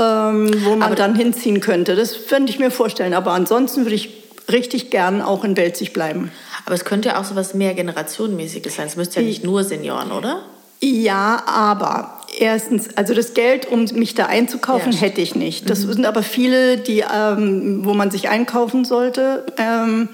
ähm, 0.00 0.50
wo 0.64 0.70
man 0.70 0.82
Aber 0.82 0.96
dann 0.96 1.14
hinziehen 1.14 1.60
könnte. 1.60 1.94
Das 1.94 2.26
könnte 2.26 2.50
ich 2.50 2.58
mir 2.58 2.72
vorstellen. 2.72 3.14
Aber 3.14 3.30
ansonsten 3.30 3.84
würde 3.84 3.94
ich 3.94 4.25
richtig 4.50 4.90
gern 4.90 5.22
auch 5.22 5.44
in 5.44 5.56
Welzig 5.56 5.92
bleiben. 5.92 6.30
Aber 6.64 6.74
es 6.74 6.84
könnte 6.84 7.10
ja 7.10 7.20
auch 7.20 7.24
so 7.24 7.36
was 7.36 7.54
mehr 7.54 7.74
Generationenmäßiges 7.74 8.76
sein. 8.76 8.86
Es 8.86 8.96
müsste 8.96 9.20
ja 9.20 9.26
nicht 9.26 9.44
nur 9.44 9.64
Senioren, 9.64 10.12
oder? 10.12 10.42
Ja, 10.80 11.42
aber 11.46 12.20
erstens, 12.38 12.96
also 12.96 13.14
das 13.14 13.34
Geld, 13.34 13.66
um 13.66 13.84
mich 13.84 14.14
da 14.14 14.26
einzukaufen, 14.26 14.92
ja, 14.92 14.98
hätte 14.98 15.20
ich 15.20 15.34
nicht. 15.34 15.70
Das 15.70 15.80
mhm. 15.80 15.92
sind 15.94 16.06
aber 16.06 16.22
viele, 16.22 16.76
die, 16.78 17.04
ähm, 17.12 17.84
wo 17.84 17.94
man 17.94 18.10
sich 18.10 18.28
einkaufen 18.28 18.84
sollte. 18.84 19.46
Ähm, 19.56 20.08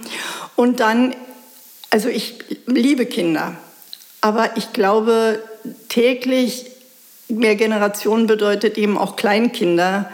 und 0.57 0.81
dann, 0.81 1.15
also 1.91 2.09
ich 2.09 2.39
liebe 2.67 3.07
Kinder, 3.07 3.57
aber 4.21 4.57
ich 4.57 4.73
glaube, 4.73 5.43
täglich 5.89 6.67
mehr 7.29 7.57
Generationen 7.57 8.27
bedeutet 8.27 8.79
eben 8.79 8.99
auch 8.99 9.17
Kleinkinder. 9.17 10.11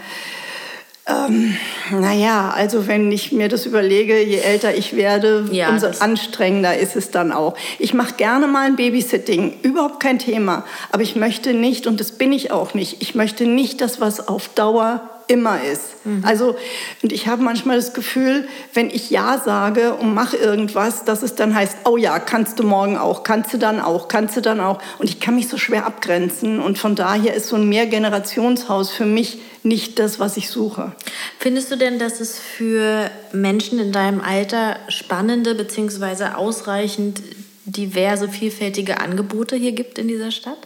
Ähm, 1.09 1.57
naja, 1.91 2.51
also 2.55 2.87
wenn 2.87 3.11
ich 3.11 3.33
mir 3.33 3.49
das 3.49 3.65
überlege, 3.65 4.23
je 4.23 4.39
älter 4.39 4.75
ich 4.75 4.95
werde, 4.95 5.49
ja, 5.51 5.71
umso 5.71 5.87
anstrengender 6.01 6.77
ist 6.77 6.97
es 6.97 7.11
dann 7.11 7.33
auch. 7.33 7.55
Ich 7.79 7.95
mache 7.95 8.15
gerne 8.15 8.47
mal 8.47 8.67
ein 8.67 8.77
Babysitting, 8.77 9.55
überhaupt 9.63 10.01
kein 10.01 10.19
Thema. 10.19 10.65
Aber 10.93 11.03
ich 11.03 11.17
möchte 11.17 11.55
nicht, 11.55 11.87
und 11.87 11.99
das 11.99 12.13
bin 12.13 12.33
ich 12.33 12.51
auch 12.51 12.75
nicht, 12.75 13.01
ich 13.01 13.15
möchte 13.15 13.47
nicht 13.47 13.81
das, 13.81 14.01
was 14.01 14.29
auf 14.29 14.49
Dauer 14.49 15.01
immer 15.29 15.63
ist. 15.63 16.05
Mhm. 16.05 16.25
Also, 16.25 16.57
und 17.03 17.13
ich 17.13 17.29
habe 17.29 17.43
manchmal 17.43 17.77
das 17.77 17.95
Gefühl, 17.95 18.49
wenn 18.75 18.91
ich 18.91 19.11
Ja 19.11 19.41
sage 19.45 19.95
und 19.95 20.15
mache 20.15 20.37
irgendwas, 20.37 21.05
dass 21.05 21.23
es 21.23 21.35
dann 21.35 21.55
heißt, 21.55 21.79
oh 21.85 21.97
ja, 21.97 22.19
kannst 22.19 22.59
du 22.59 22.65
morgen 22.65 22.97
auch, 22.97 23.23
kannst 23.23 23.53
du 23.53 23.59
dann 23.59 23.81
auch, 23.81 24.09
kannst 24.09 24.37
du 24.37 24.41
dann 24.41 24.61
auch. 24.61 24.81
Und 24.99 25.09
ich 25.09 25.21
kann 25.21 25.37
mich 25.37 25.49
so 25.49 25.57
schwer 25.57 25.87
abgrenzen. 25.87 26.61
Und 26.61 26.79
von 26.79 26.97
daher 26.97 27.35
ist 27.35 27.49
so 27.49 27.57
ein 27.57 27.69
Mehrgenerationshaus 27.69 28.91
für 28.91 29.07
mich 29.07 29.39
nicht 29.63 29.99
das, 29.99 30.19
was 30.19 30.37
ich 30.37 30.49
suche. 30.51 30.93
Findest 31.39 31.71
du 31.71 31.77
denn, 31.77 31.99
dass 31.99 32.21
es 32.21 32.39
für 32.39 33.11
Menschen 33.33 33.79
in 33.79 33.93
deinem 33.93 34.21
Alter 34.21 34.77
spannende 34.89 35.55
bzw. 35.55 36.35
ausreichend 36.37 37.23
diverse, 37.65 38.29
vielfältige 38.29 39.01
Angebote 39.01 39.57
hier 39.57 39.73
gibt 39.73 39.99
in 39.99 40.09
dieser 40.09 40.31
Stadt? 40.31 40.59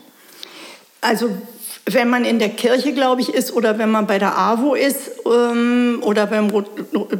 Also 1.00 1.30
wenn 1.84 2.08
man 2.08 2.24
in 2.24 2.38
der 2.38 2.48
Kirche, 2.48 2.92
glaube 2.92 3.22
ich, 3.22 3.34
ist 3.34 3.52
oder 3.52 3.76
wenn 3.78 3.90
man 3.90 4.06
bei 4.06 4.20
der 4.20 4.38
AWO 4.38 4.74
ist 4.74 5.10
ähm, 5.26 6.00
oder 6.02 6.26
beim, 6.26 6.48
Rot, 6.50 6.70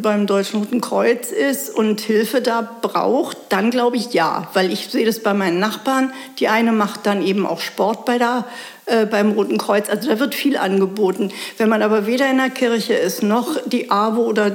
beim 0.01 0.29
Deutschen 0.29 0.61
Roten 0.61 0.81
Kreuz 0.81 1.33
ist 1.33 1.69
und 1.69 2.01
Hilfe 2.01 2.41
da 2.41 2.63
braucht, 2.81 3.37
dann 3.49 3.73
glaube 3.73 3.97
ich 3.97 4.13
ja, 4.13 4.49
weil 4.53 4.73
ich 4.73 4.87
sehe 4.89 5.05
das 5.05 5.19
bei 5.19 5.35
meinen 5.35 5.59
Nachbarn. 5.59 6.13
Die 6.39 6.47
eine 6.47 6.71
macht 6.71 7.07
dann 7.07 7.27
eben 7.27 7.45
auch 7.45 7.61
Sport 7.61 8.05
bei 8.05 8.19
der, 8.19 8.47
äh, 8.87 9.05
beim 9.05 9.33
Roten 9.33 9.59
Kreuz. 9.59 9.89
Also 9.89 10.09
da 10.09 10.21
wird 10.21 10.35
viel 10.35 10.57
angeboten. 10.57 11.33
Wenn 11.59 11.69
man 11.69 11.83
aber 11.83 12.07
weder 12.07 12.31
in 12.31 12.37
der 12.37 12.51
Kirche 12.51 12.95
ist 12.95 13.25
noch 13.25 13.57
die 13.67 13.91
AWO 13.91 14.27
oder 14.27 14.53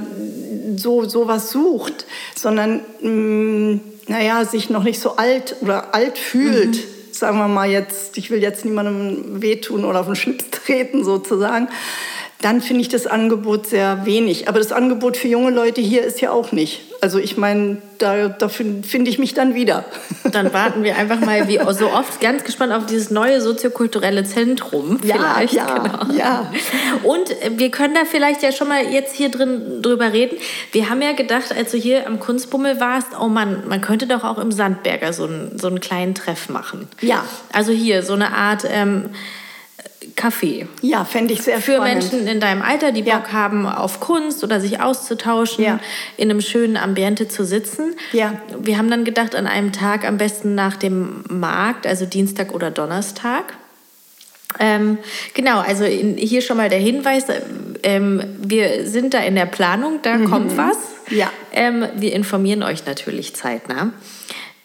so 0.77 1.03
sowas 1.03 1.51
sucht, 1.51 2.05
sondern 2.33 2.79
mh, 3.01 3.09
mm, 3.09 3.81
naja, 4.07 4.45
sich 4.45 4.69
noch 4.69 4.83
nicht 4.83 5.01
so 5.01 5.17
alt 5.17 5.57
oder 5.59 5.93
alt 5.93 6.17
fühlt. 6.17 6.77
Mhm 6.77 6.96
sagen 7.19 7.37
wir 7.37 7.47
mal 7.47 7.69
jetzt, 7.69 8.17
ich 8.17 8.29
will 8.29 8.41
jetzt 8.41 8.65
niemandem 8.65 9.41
wehtun 9.41 9.85
oder 9.85 10.01
auf 10.01 10.05
den 10.05 10.15
Schlips 10.15 10.49
treten 10.51 11.03
sozusagen, 11.03 11.69
dann 12.41 12.61
finde 12.61 12.81
ich 12.81 12.89
das 12.89 13.07
Angebot 13.07 13.65
sehr 13.65 14.05
wenig. 14.05 14.47
Aber 14.47 14.59
das 14.59 14.71
Angebot 14.71 15.17
für 15.17 15.27
junge 15.27 15.49
Leute 15.49 15.81
hier 15.81 16.03
ist 16.03 16.21
ja 16.21 16.31
auch 16.31 16.51
nicht. 16.51 16.81
Also 17.01 17.17
ich 17.17 17.35
meine, 17.35 17.81
da, 17.97 18.27
da 18.27 18.47
finde 18.47 19.09
ich 19.09 19.17
mich 19.17 19.33
dann 19.33 19.55
wieder. 19.55 19.85
Dann 20.31 20.53
warten 20.53 20.83
wir 20.83 20.97
einfach 20.97 21.19
mal, 21.19 21.47
wie 21.47 21.59
so 21.73 21.91
oft, 21.91 22.19
ganz 22.19 22.43
gespannt 22.43 22.73
auf 22.73 22.85
dieses 22.85 23.11
neue 23.11 23.39
soziokulturelle 23.39 24.23
Zentrum. 24.23 24.99
Vielleicht. 24.99 25.53
Ja, 25.53 25.67
ja, 25.67 25.77
genau. 25.77 26.13
ja. 26.17 26.51
Und 27.03 27.33
wir 27.57 27.71
können 27.71 27.93
da 27.93 28.01
vielleicht 28.05 28.43
ja 28.43 28.51
schon 28.51 28.67
mal 28.67 28.83
jetzt 28.83 29.15
hier 29.15 29.29
drin 29.29 29.81
drüber 29.81 30.11
reden. 30.11 30.37
Wir 30.71 30.89
haben 30.89 31.01
ja 31.01 31.13
gedacht, 31.13 31.55
als 31.55 31.71
du 31.71 31.77
hier 31.77 32.07
am 32.07 32.19
Kunstbummel 32.19 32.79
warst, 32.79 33.09
oh 33.19 33.27
Mann, 33.27 33.63
man 33.67 33.81
könnte 33.81 34.05
doch 34.05 34.23
auch 34.23 34.37
im 34.37 34.51
Sandberger 34.51 35.13
so 35.13 35.25
einen, 35.25 35.57
so 35.57 35.67
einen 35.67 35.79
kleinen 35.79 36.13
Treff 36.13 36.49
machen. 36.49 36.87
Ja. 37.01 37.23
Also 37.51 37.71
hier 37.71 38.03
so 38.03 38.13
eine 38.13 38.33
Art... 38.33 38.63
Ähm, 38.69 39.09
Café. 40.15 40.67
Ja, 40.81 41.05
fände 41.05 41.33
ich 41.33 41.41
sehr 41.41 41.59
Für 41.59 41.75
spannend. 41.75 42.11
Menschen 42.11 42.27
in 42.27 42.39
deinem 42.39 42.61
Alter, 42.61 42.91
die 42.91 43.01
ja. 43.01 43.17
Bock 43.17 43.31
haben 43.33 43.65
auf 43.65 43.99
Kunst 43.99 44.43
oder 44.43 44.59
sich 44.59 44.81
auszutauschen, 44.81 45.63
ja. 45.63 45.79
in 46.17 46.29
einem 46.29 46.41
schönen 46.41 46.77
Ambiente 46.77 47.27
zu 47.27 47.45
sitzen. 47.45 47.95
Ja. 48.13 48.33
Wir 48.59 48.77
haben 48.77 48.89
dann 48.89 49.03
gedacht, 49.05 49.35
an 49.35 49.47
einem 49.47 49.71
Tag 49.71 50.07
am 50.07 50.17
besten 50.17 50.55
nach 50.55 50.75
dem 50.75 51.23
Markt, 51.29 51.85
also 51.85 52.05
Dienstag 52.05 52.53
oder 52.53 52.71
Donnerstag. 52.71 53.53
Ähm, 54.59 54.97
genau, 55.33 55.59
also 55.59 55.83
in, 55.83 56.17
hier 56.17 56.41
schon 56.41 56.57
mal 56.57 56.69
der 56.69 56.79
Hinweis, 56.79 57.25
ähm, 57.83 58.23
wir 58.39 58.87
sind 58.87 59.13
da 59.13 59.19
in 59.19 59.35
der 59.35 59.45
Planung, 59.45 59.99
da 60.01 60.17
mhm. 60.17 60.29
kommt 60.29 60.57
was. 60.57 60.77
Ja. 61.09 61.31
Ähm, 61.51 61.85
wir 61.95 62.13
informieren 62.13 62.63
euch 62.63 62.85
natürlich 62.85 63.35
zeitnah. 63.35 63.93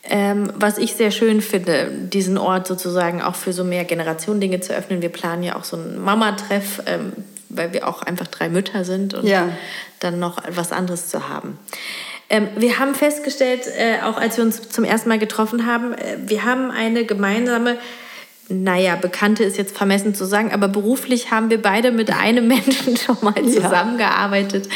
Ähm, 0.04 0.52
was 0.56 0.78
ich 0.78 0.94
sehr 0.94 1.12
schön 1.12 1.40
finde, 1.40 1.90
diesen 1.92 2.36
Ort 2.36 2.66
sozusagen 2.66 3.22
auch 3.22 3.36
für 3.36 3.52
so 3.52 3.62
mehr 3.62 3.84
Generationen 3.84 4.40
Dinge 4.40 4.60
zu 4.60 4.74
öffnen. 4.74 5.00
Wir 5.00 5.10
planen 5.10 5.44
ja 5.44 5.54
auch 5.54 5.62
so 5.62 5.76
einen 5.76 6.02
Mama-Treff, 6.02 6.82
ähm, 6.86 7.12
weil 7.48 7.72
wir 7.72 7.86
auch 7.86 8.02
einfach 8.02 8.26
drei 8.26 8.48
Mütter 8.48 8.84
sind 8.84 9.14
und 9.14 9.26
ja. 9.26 9.50
dann 10.00 10.18
noch 10.18 10.44
etwas 10.44 10.72
anderes 10.72 11.08
zu 11.08 11.28
haben. 11.28 11.58
Ähm, 12.28 12.48
wir 12.56 12.80
haben 12.80 12.94
festgestellt, 12.94 13.66
äh, 13.76 14.02
auch 14.02 14.16
als 14.16 14.38
wir 14.38 14.44
uns 14.44 14.68
zum 14.70 14.84
ersten 14.84 15.08
Mal 15.08 15.18
getroffen 15.18 15.66
haben, 15.66 15.92
äh, 15.92 16.16
wir 16.26 16.44
haben 16.44 16.70
eine 16.70 17.04
gemeinsame 17.04 17.76
naja, 18.48 18.96
Bekannte 18.96 19.44
ist 19.44 19.56
jetzt 19.56 19.76
vermessen 19.76 20.14
zu 20.14 20.24
sagen, 20.24 20.52
aber 20.52 20.68
beruflich 20.68 21.30
haben 21.30 21.48
wir 21.48 21.62
beide 21.62 21.90
mit 21.90 22.10
einem 22.10 22.48
Menschen 22.48 22.96
schon 22.96 23.16
mal 23.22 23.34
zusammengearbeitet, 23.34 24.68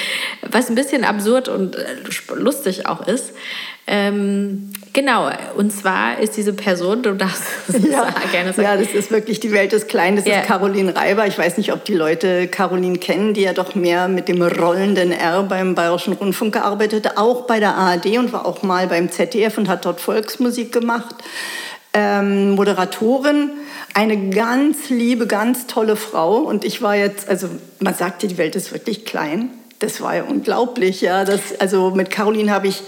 was 0.42 0.68
ein 0.68 0.74
bisschen 0.74 1.04
absurd 1.04 1.48
und 1.48 1.76
äh, 1.76 1.96
lustig 2.34 2.86
auch 2.86 3.06
ist. 3.06 3.32
Ähm, 3.88 4.72
genau, 4.92 5.30
und 5.56 5.70
zwar 5.72 6.18
ist 6.18 6.36
diese 6.36 6.52
Person, 6.52 7.04
du 7.04 7.14
darfst 7.14 7.44
ja, 7.68 8.12
gerne 8.32 8.52
sagen. 8.52 8.62
Ja, 8.62 8.76
das 8.76 8.92
ist 8.92 9.12
wirklich 9.12 9.38
die 9.38 9.52
Welt 9.52 9.72
ist 9.72 9.88
klein, 9.88 10.16
das 10.16 10.24
ja. 10.24 10.40
ist 10.40 10.48
Caroline 10.48 10.94
Reiber. 10.96 11.24
Ich 11.28 11.38
weiß 11.38 11.56
nicht, 11.56 11.72
ob 11.72 11.84
die 11.84 11.94
Leute 11.94 12.48
Caroline 12.48 12.98
kennen, 12.98 13.32
die 13.32 13.42
ja 13.42 13.52
doch 13.52 13.76
mehr 13.76 14.08
mit 14.08 14.26
dem 14.26 14.42
rollenden 14.42 15.12
R 15.12 15.44
beim 15.44 15.76
Bayerischen 15.76 16.14
Rundfunk 16.14 16.54
gearbeitet 16.54 17.06
hat, 17.06 17.16
auch 17.16 17.42
bei 17.42 17.60
der 17.60 17.76
ARD 17.76 18.18
und 18.18 18.32
war 18.32 18.44
auch 18.44 18.64
mal 18.64 18.88
beim 18.88 19.08
ZDF 19.10 19.56
und 19.56 19.68
hat 19.68 19.84
dort 19.84 20.00
Volksmusik 20.00 20.72
gemacht. 20.72 21.14
Ähm, 21.92 22.50
Moderatorin, 22.56 23.52
eine 23.94 24.30
ganz 24.30 24.90
liebe, 24.90 25.28
ganz 25.28 25.68
tolle 25.68 25.94
Frau. 25.94 26.38
Und 26.38 26.64
ich 26.64 26.82
war 26.82 26.96
jetzt, 26.96 27.28
also 27.28 27.48
man 27.78 27.94
sagte, 27.94 28.26
die 28.26 28.36
Welt 28.36 28.56
ist 28.56 28.72
wirklich 28.72 29.04
klein. 29.04 29.50
Das 29.78 30.00
war 30.00 30.16
ja 30.16 30.24
unglaublich, 30.24 31.02
ja. 31.02 31.24
Das, 31.24 31.40
also 31.60 31.92
mit 31.92 32.10
Caroline 32.10 32.50
habe 32.50 32.66
ich 32.66 32.82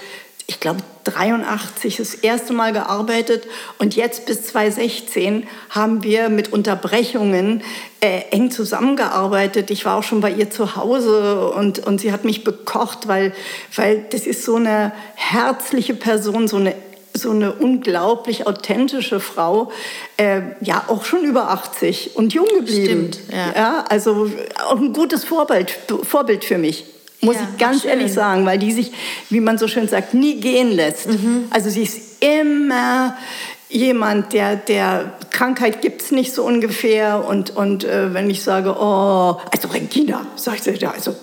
ich 0.50 0.60
glaube, 0.60 0.80
83 1.04 1.98
das 1.98 2.14
erste 2.14 2.54
Mal 2.54 2.72
gearbeitet 2.72 3.46
und 3.78 3.94
jetzt 3.96 4.24
bis 4.24 4.44
2016 4.46 5.46
haben 5.68 6.02
wir 6.02 6.30
mit 6.30 6.54
Unterbrechungen 6.54 7.62
äh, 8.00 8.22
eng 8.30 8.50
zusammengearbeitet. 8.50 9.70
Ich 9.70 9.84
war 9.84 9.98
auch 9.98 10.02
schon 10.02 10.22
bei 10.22 10.32
ihr 10.32 10.50
zu 10.50 10.74
Hause 10.74 11.50
und, 11.50 11.80
und 11.80 12.00
sie 12.00 12.12
hat 12.12 12.24
mich 12.24 12.44
bekocht, 12.44 13.08
weil, 13.08 13.34
weil 13.76 14.06
das 14.10 14.26
ist 14.26 14.42
so 14.42 14.56
eine 14.56 14.92
herzliche 15.16 15.94
Person, 15.94 16.48
so 16.48 16.56
eine 16.56 16.74
so 17.14 17.30
eine 17.30 17.52
unglaublich 17.52 18.46
authentische 18.46 19.18
Frau, 19.18 19.72
äh, 20.18 20.42
ja 20.60 20.84
auch 20.86 21.04
schon 21.04 21.24
über 21.24 21.50
80 21.50 22.14
und 22.14 22.32
jung 22.32 22.46
geblieben. 22.46 23.10
Stimmt, 23.12 23.20
ja. 23.32 23.52
ja. 23.56 23.84
also 23.88 24.30
auch 24.64 24.76
ein 24.76 24.92
gutes 24.92 25.24
Vorbild, 25.24 25.76
Vorbild 26.04 26.44
für 26.44 26.58
mich 26.58 26.84
muss 27.20 27.36
ja, 27.36 27.42
ich 27.42 27.58
ganz 27.58 27.84
ehrlich 27.84 28.12
sagen, 28.12 28.46
weil 28.46 28.58
die 28.58 28.72
sich, 28.72 28.92
wie 29.30 29.40
man 29.40 29.58
so 29.58 29.68
schön 29.68 29.88
sagt, 29.88 30.14
nie 30.14 30.40
gehen 30.40 30.70
lässt. 30.70 31.08
Mhm. 31.08 31.46
Also 31.50 31.70
sie 31.70 31.82
ist 31.82 32.22
immer 32.22 33.16
jemand, 33.68 34.32
der, 34.32 34.56
der 34.56 35.12
Krankheit 35.30 35.82
gibt 35.82 36.02
es 36.02 36.10
nicht 36.10 36.32
so 36.32 36.44
ungefähr. 36.44 37.24
Und, 37.26 37.54
und 37.56 37.84
äh, 37.84 38.14
wenn 38.14 38.30
ich 38.30 38.42
sage, 38.42 38.74
oh, 38.78 39.40
also 39.50 39.68
Regina, 39.72 40.26
sagt 40.36 40.64
sie, 40.64 40.70
also, 40.86 41.14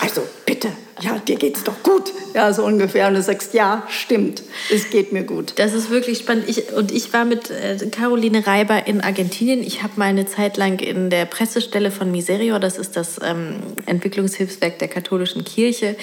also 0.00 0.22
bitte 0.64 0.76
ja, 1.00 1.18
dir 1.18 1.36
geht's 1.36 1.64
doch 1.64 1.82
gut. 1.82 2.12
Ja, 2.34 2.52
so 2.52 2.64
ungefähr. 2.64 3.08
Und 3.08 3.14
du 3.14 3.22
sagst, 3.22 3.52
ja, 3.52 3.82
stimmt, 3.88 4.42
es 4.72 4.90
geht 4.90 5.12
mir 5.12 5.24
gut. 5.24 5.54
Das 5.56 5.74
ist 5.74 5.90
wirklich 5.90 6.18
spannend. 6.18 6.48
Ich, 6.48 6.72
und 6.72 6.92
ich 6.92 7.12
war 7.12 7.24
mit 7.24 7.50
äh, 7.50 7.76
Caroline 7.90 8.46
Reiber 8.46 8.86
in 8.86 9.00
Argentinien. 9.00 9.62
Ich 9.62 9.82
habe 9.82 9.94
mal 9.96 10.06
eine 10.06 10.26
Zeit 10.26 10.56
lang 10.56 10.78
in 10.78 11.10
der 11.10 11.24
Pressestelle 11.24 11.90
von 11.90 12.12
Miserior, 12.12 12.60
das 12.60 12.78
ist 12.78 12.96
das 12.96 13.20
ähm, 13.22 13.56
Entwicklungshilfswerk 13.86 14.78
der 14.78 14.88
katholischen 14.88 15.44
Kirche, 15.44 15.96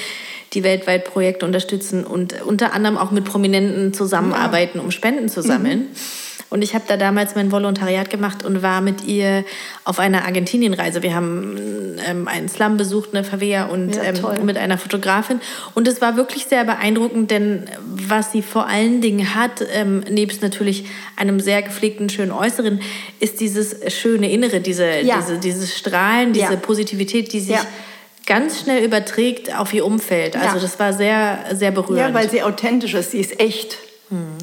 die 0.54 0.64
weltweit 0.64 1.06
Projekte 1.06 1.46
unterstützen 1.46 2.04
und 2.04 2.42
unter 2.42 2.74
anderem 2.74 2.98
auch 2.98 3.12
mit 3.12 3.24
Prominenten 3.24 3.94
zusammenarbeiten, 3.94 4.80
um 4.80 4.92
Spenden 4.92 5.30
zu 5.30 5.42
sammeln. 5.42 5.80
Mhm. 5.80 5.96
Und 6.52 6.64
ich 6.64 6.76
habe 6.76 6.84
da 6.86 6.98
damals 6.98 7.34
mein 7.34 7.50
Volontariat 7.50 8.10
gemacht 8.10 8.44
und 8.44 8.62
war 8.62 8.82
mit 8.82 9.06
ihr 9.06 9.46
auf 9.86 10.00
einer 10.00 10.26
Argentinienreise. 10.26 11.02
Wir 11.02 11.16
haben 11.16 11.98
ähm, 12.06 12.28
einen 12.28 12.50
Slum 12.50 12.76
besucht, 12.76 13.12
eine 13.14 13.24
Favela 13.24 13.68
und 13.68 13.96
ja, 13.96 14.04
ähm, 14.04 14.46
mit 14.46 14.58
einer 14.58 14.78
Fotografin. 14.78 15.40
Und 15.76 15.88
es 15.88 16.02
war 16.02 16.18
wirklich 16.18 16.48
sehr 16.48 16.66
beeindruckend, 16.66 17.32
denn 17.32 17.70
was 17.86 18.34
sie 18.34 18.42
vor 18.42 18.68
allen 18.68 19.00
Dingen 19.00 19.34
hat, 19.34 19.66
ähm, 19.74 20.02
nebst 20.10 20.42
natürlich 20.42 20.84
einem 21.16 21.40
sehr 21.40 21.62
gepflegten, 21.62 22.10
schönen 22.10 22.34
Äußeren, 22.34 22.82
ist 23.22 23.40
dieses 23.40 23.94
schöne 23.94 24.30
Innere, 24.30 24.60
diese, 24.60 25.00
ja. 25.00 25.22
diese, 25.22 25.38
dieses 25.38 25.78
Strahlen, 25.78 26.34
diese 26.34 26.54
ja. 26.54 26.56
Positivität, 26.58 27.32
die 27.32 27.40
sich 27.40 27.60
ganz 28.26 28.60
schnell 28.60 28.84
überträgt 28.84 29.58
auf 29.58 29.74
ihr 29.74 29.86
Umfeld. 29.86 30.36
Also 30.36 30.60
das 30.60 30.78
war 30.80 30.92
sehr, 30.92 31.46
sehr 31.54 31.72
berührend. 31.72 32.10
Ja, 32.10 32.14
weil 32.14 32.30
sie 32.30 32.44
authentisch 32.44 32.94
ist, 32.94 33.12
sie 33.12 33.22
ist 33.22 33.40
echt. 33.40 33.78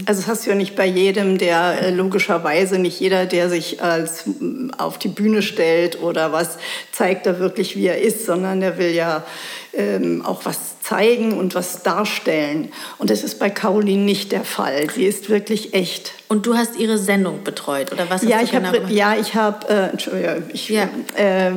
Also 0.07 0.23
das 0.23 0.29
hast 0.29 0.47
du 0.47 0.51
ja 0.51 0.57
nicht 0.57 0.77
bei 0.77 0.87
jedem, 0.87 1.37
der 1.37 1.83
äh, 1.83 1.91
logischerweise 1.91 2.79
nicht 2.79 2.99
jeder, 3.01 3.27
der 3.27 3.51
sich 3.51 3.83
als 3.83 4.25
auf 4.79 4.99
die 4.99 5.09
Bühne 5.09 5.43
stellt 5.43 6.01
oder 6.01 6.33
was 6.33 6.57
zeigt 6.91 7.27
da 7.27 7.39
wirklich, 7.39 7.77
wie 7.77 7.87
er 7.87 8.01
ist, 8.01 8.25
sondern 8.25 8.61
der 8.61 8.79
will 8.79 8.93
ja 8.93 9.25
ähm, 9.75 10.25
auch 10.25 10.47
was 10.47 10.81
zeigen 10.81 11.37
und 11.37 11.55
was 11.55 11.83
darstellen. 11.83 12.73
Und 12.97 13.11
das 13.11 13.23
ist 13.23 13.39
bei 13.39 13.51
Caroline 13.51 14.05
nicht 14.05 14.33
der 14.33 14.45
Fall. 14.45 14.89
Sie 14.95 15.05
ist 15.05 15.29
wirklich 15.29 15.75
echt. 15.75 16.13
Und 16.29 16.47
du 16.47 16.55
hast 16.55 16.77
ihre 16.77 16.97
Sendung 16.97 17.45
betreut 17.45 17.93
oder 17.93 18.09
was? 18.09 18.23
Hast 18.23 18.29
ja, 18.29 18.41
ich 18.41 18.53
genau 18.53 18.73
hab, 18.73 18.91
ja, 18.91 19.17
ich 19.17 19.35
habe, 19.35 19.69
äh, 19.69 19.91
Entschuldigung, 19.91 20.45
ich 20.53 20.71
ja. 20.71 20.89
äh, 21.15 21.53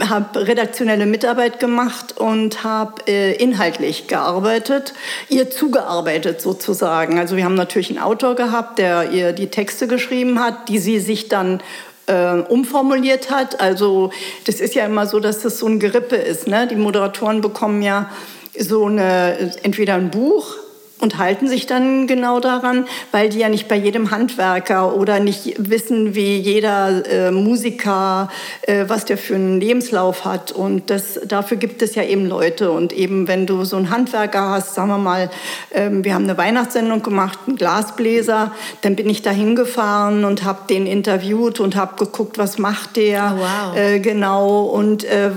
habe 0.00 0.46
redaktionelle 0.46 1.06
Mitarbeit 1.06 1.60
gemacht 1.60 2.16
und 2.16 2.64
habe 2.64 3.06
äh, 3.06 3.34
inhaltlich 3.36 4.06
gearbeitet, 4.06 4.94
ihr 5.28 5.50
zugearbeitet 5.50 6.40
sozusagen. 6.40 7.18
Also 7.18 7.36
wir 7.36 7.44
haben 7.44 7.54
natürlich 7.54 7.90
einen 7.90 7.98
Autor 7.98 8.34
gehabt, 8.34 8.78
der 8.78 9.10
ihr 9.10 9.32
die 9.32 9.48
Texte 9.48 9.86
geschrieben 9.86 10.40
hat, 10.40 10.68
die 10.68 10.78
sie 10.78 11.00
sich 11.00 11.28
dann 11.28 11.62
äh, 12.06 12.40
umformuliert 12.40 13.30
hat. 13.30 13.60
Also 13.60 14.10
das 14.46 14.60
ist 14.60 14.74
ja 14.74 14.86
immer 14.86 15.06
so, 15.06 15.20
dass 15.20 15.40
das 15.40 15.58
so 15.58 15.66
ein 15.66 15.80
Gerippe 15.80 16.16
ist. 16.16 16.46
Ne? 16.46 16.66
Die 16.66 16.76
Moderatoren 16.76 17.40
bekommen 17.40 17.82
ja 17.82 18.10
so 18.58 18.86
eine 18.86 19.52
entweder 19.62 19.94
ein 19.94 20.10
Buch 20.10 20.56
und 21.00 21.18
halten 21.18 21.48
sich 21.48 21.66
dann 21.66 22.06
genau 22.06 22.40
daran, 22.40 22.86
weil 23.12 23.28
die 23.28 23.38
ja 23.38 23.48
nicht 23.48 23.68
bei 23.68 23.76
jedem 23.76 24.10
Handwerker 24.10 24.96
oder 24.96 25.20
nicht 25.20 25.54
wissen, 25.58 26.14
wie 26.14 26.36
jeder 26.38 27.06
äh, 27.06 27.30
Musiker, 27.30 28.28
äh, 28.62 28.84
was 28.88 29.04
der 29.04 29.18
für 29.18 29.34
einen 29.34 29.60
Lebenslauf 29.60 30.24
hat. 30.24 30.52
Und 30.52 30.90
das, 30.90 31.20
dafür 31.26 31.56
gibt 31.56 31.82
es 31.82 31.94
ja 31.94 32.02
eben 32.02 32.26
Leute. 32.26 32.70
Und 32.70 32.92
eben, 32.92 33.28
wenn 33.28 33.46
du 33.46 33.64
so 33.64 33.76
einen 33.76 33.90
Handwerker 33.90 34.50
hast, 34.50 34.74
sagen 34.74 34.88
wir 34.88 34.98
mal, 34.98 35.30
äh, 35.70 35.88
wir 35.90 36.14
haben 36.14 36.24
eine 36.24 36.36
Weihnachtssendung 36.36 37.02
gemacht, 37.02 37.38
einen 37.46 37.56
Glasbläser, 37.56 38.52
dann 38.82 38.96
bin 38.96 39.08
ich 39.08 39.22
da 39.22 39.30
hingefahren 39.30 40.24
und 40.24 40.44
habe 40.44 40.60
den 40.68 40.86
interviewt 40.86 41.60
und 41.60 41.76
habe 41.76 41.96
geguckt, 41.96 42.38
was 42.38 42.58
macht 42.58 42.96
der 42.96 43.36
oh, 43.36 43.40
wow. 43.40 43.76
Äh, 43.76 44.00
genau 44.00 44.64
und 44.64 45.04
äh, 45.04 45.30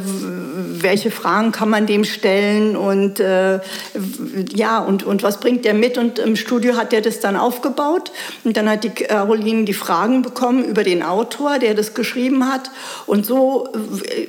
welche 0.81 1.11
Fragen 1.11 1.51
kann 1.51 1.69
man 1.69 1.85
dem 1.85 2.03
stellen 2.03 2.75
und 2.75 3.19
äh, 3.19 3.59
ja, 4.53 4.79
und, 4.79 5.03
und 5.03 5.23
was 5.23 5.39
bringt 5.39 5.50
bringt 5.51 5.65
er 5.65 5.73
mit 5.73 5.97
und 5.97 6.17
im 6.17 6.37
Studio 6.37 6.77
hat 6.77 6.93
er 6.93 7.01
das 7.01 7.19
dann 7.19 7.35
aufgebaut. 7.35 8.13
Und 8.45 8.55
dann 8.55 8.69
hat 8.69 8.85
die 8.85 8.89
Caroline 8.89 9.65
die 9.65 9.73
Fragen 9.73 10.21
bekommen 10.21 10.63
über 10.63 10.83
den 10.83 11.03
Autor, 11.03 11.59
der 11.59 11.73
das 11.73 11.93
geschrieben 11.93 12.47
hat. 12.47 12.71
Und 13.05 13.25
so 13.25 13.67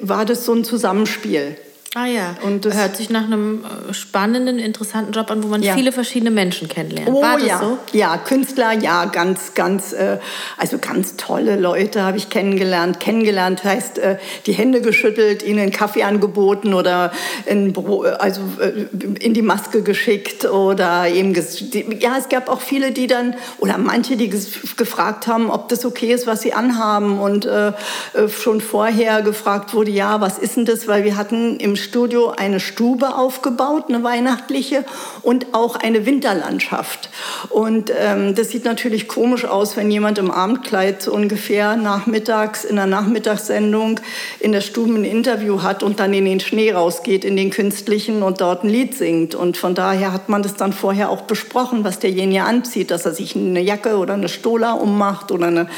war 0.00 0.25
das 0.25 0.45
so 0.45 0.52
ein 0.52 0.64
Zusammenspiel. 0.64 1.57
Ah 1.95 2.07
ja, 2.07 2.37
und 2.42 2.64
das 2.64 2.75
hört 2.75 2.96
sich 2.96 3.11
nach 3.11 3.25
einem 3.25 3.64
äh, 3.64 3.82
spannenden, 3.94 4.59
interessanten 4.59 5.12
Job 5.12 5.31
an, 5.31 5.42
wo 5.42 5.48
man 5.48 5.62
ja. 5.62 5.74
viele 5.74 5.92
verschiedene 5.92 6.31
Menschen 6.31 6.68
kennenlernt. 6.68 7.11
Oh, 7.11 7.22
War 7.22 7.38
das 7.38 7.46
ja. 7.46 7.59
so? 7.59 7.78
Ja, 7.92 8.16
Künstler, 8.18 8.72
ja, 8.72 9.07
ganz, 9.07 9.55
ganz, 9.55 9.92
äh, 9.92 10.18
also 10.57 10.78
ganz 10.78 11.16
tolle 11.16 11.57
Leute 11.57 12.02
habe 12.02 12.16
ich 12.16 12.31
kennengelernt. 12.31 13.00
Kennengelernt 13.00 13.64
heißt, 13.64 13.98
äh, 13.98 14.16
die 14.46 14.52
Hände 14.52 14.81
geschüttelt, 14.81 15.42
ihnen 15.42 15.61
einen 15.61 15.72
Kaffee 15.72 16.02
angeboten 16.02 16.74
oder 16.74 17.12
in, 17.46 17.74
also, 18.18 18.40
äh, 18.61 18.87
in 19.20 19.35
die 19.35 19.42
Maske 19.42 19.83
geschickt 19.83 20.44
oder 20.44 21.09
eben, 21.09 21.35
ja, 21.98 22.16
es 22.18 22.28
gab 22.28 22.48
auch 22.48 22.61
viele, 22.61 22.92
die 22.92 23.07
dann, 23.07 23.35
oder 23.59 23.78
manche, 23.78 24.16
die 24.16 24.28
gefragt 24.28 25.26
haben, 25.26 25.50
ob 25.50 25.68
das 25.68 25.85
okay 25.85 26.12
ist, 26.12 26.26
was 26.26 26.42
sie 26.42 26.52
anhaben 26.52 27.18
und 27.18 27.46
äh, 27.46 27.68
äh, 27.68 28.28
schon 28.28 28.61
vorher 28.61 29.22
gefragt 29.22 29.74
wurde, 29.74 29.90
ja, 29.90 30.20
was 30.20 30.38
ist 30.38 30.57
denn 30.57 30.64
das, 30.64 30.88
weil 30.88 31.05
wir 31.05 31.16
hatten 31.16 31.59
im 31.59 31.76
Studio 31.76 32.31
eine 32.31 32.61
Stube 32.61 33.14
aufgebaut, 33.14 33.82
eine 33.88 34.03
weihnachtliche 34.05 34.85
und 35.23 35.55
auch 35.55 35.77
eine 35.77 36.07
Winterlandschaft. 36.07 37.11
Und 37.49 37.92
ähm, 37.97 38.35
das 38.35 38.51
sieht 38.51 38.64
natürlich 38.64 39.09
komisch 39.09 39.45
aus, 39.45 39.77
wenn 39.77 39.90
jemand 39.90 40.18
im 40.18 40.31
Abendkleid 40.31 41.03
so 41.03 41.12
ungefähr 41.12 41.77
nachmittags 41.77 42.64
in 42.64 42.77
der 42.77 42.87
Nachmittagssendung 42.87 44.01
in 44.40 44.53
der 44.53 44.61
Stube 44.61 44.95
ein 44.95 45.05
Interview 45.05 45.62
hat 45.62 45.83
und 45.83 46.01
dann 46.01 46.12
in 46.12 46.25
den 46.25 46.40
Schnee 46.40 46.73
rausgeht, 46.73 47.25
in 47.25 47.37
den 47.37 47.51
künstlichen 47.51 48.23
und 48.23 48.40
dort 48.40 48.64
ein 48.64 48.71
Lied 48.71 48.95
singt. 48.95 49.35
Und 49.35 49.57
von 49.57 49.75
daher 49.75 50.12
hat 50.12 50.29
man 50.29 50.42
das 50.42 50.55
dann 50.55 50.73
vorher 50.73 51.11
auch 51.11 51.23
besprochen, 51.23 51.85
was 51.85 51.99
derjenige 51.99 52.42
anzieht, 52.42 52.90
dass 52.90 53.07
er 53.07 53.12
sich 53.12 53.37
eine 53.37 53.61
Jacke 53.61 53.97
oder 53.97 54.14
eine 54.14 54.29
Stola 54.29 54.73
ummacht 54.73 55.31
oder 55.33 55.47
eine, 55.47 55.68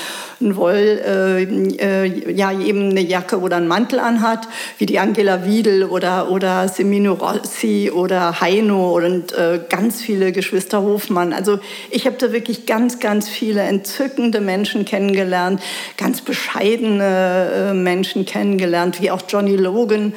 ein 0.41 0.57
Woll, 0.57 1.01
äh, 1.05 1.43
äh, 1.45 2.33
ja 2.33 2.53
eben 2.53 2.91
eine 2.91 3.01
Jacke 3.01 3.41
oder 3.41 3.57
einen 3.57 3.69
Mantel 3.69 3.99
anhat, 3.99 4.49
wie 4.79 4.87
die 4.87 4.99
Angela 4.99 5.45
Wiedel 5.45 5.85
oder, 5.85 6.31
oder 6.31 6.69
Semino 6.69 7.15
Rossi 7.15 7.91
oder 7.95 8.41
Heino 8.41 8.97
und 8.97 9.33
äh, 9.33 9.61
ganz 9.69 10.01
viele 10.01 10.33
Geschwister 10.33 10.83
Hofmann. 10.83 11.33
Also 11.33 11.59
ich 11.91 12.07
habe 12.07 12.17
da 12.19 12.33
wirklich 12.33 12.67
ganz, 12.67 12.99
ganz 12.99 13.29
viele 13.29 13.63
entzückende 13.63 14.41
Menschen 14.41 14.85
kennengelernt, 14.85 15.63
ganz 15.97 16.21
bescheidene 16.21 17.71
äh, 17.71 17.75
Menschen 17.75 18.27
kennengelernt, 18.27 19.01
wie 19.01 19.11
auch 19.11 19.23
Johnny 19.29 19.57
Logan. 19.57 20.15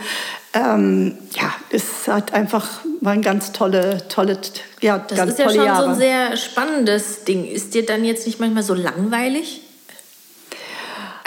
Ähm, 0.54 1.18
ja, 1.34 1.54
es 1.70 2.08
hat 2.08 2.34
einfach 2.34 2.82
war 3.02 3.14
ein 3.14 3.22
ganz 3.22 3.52
tolle, 3.52 4.08
tolle, 4.10 4.40
ja, 4.82 4.98
das 4.98 5.18
ganz 5.18 5.32
ist 5.34 5.40
ja 5.40 5.46
tolle 5.46 5.58
schon 5.58 5.66
Jahre. 5.66 5.84
so 5.84 5.90
ein 5.90 5.96
sehr 5.96 6.38
spannendes 6.38 7.24
Ding. 7.24 7.46
Ist 7.46 7.74
dir 7.74 7.86
dann 7.86 8.04
jetzt 8.04 8.26
nicht 8.26 8.40
manchmal 8.40 8.64
so 8.64 8.74
langweilig? 8.74 9.62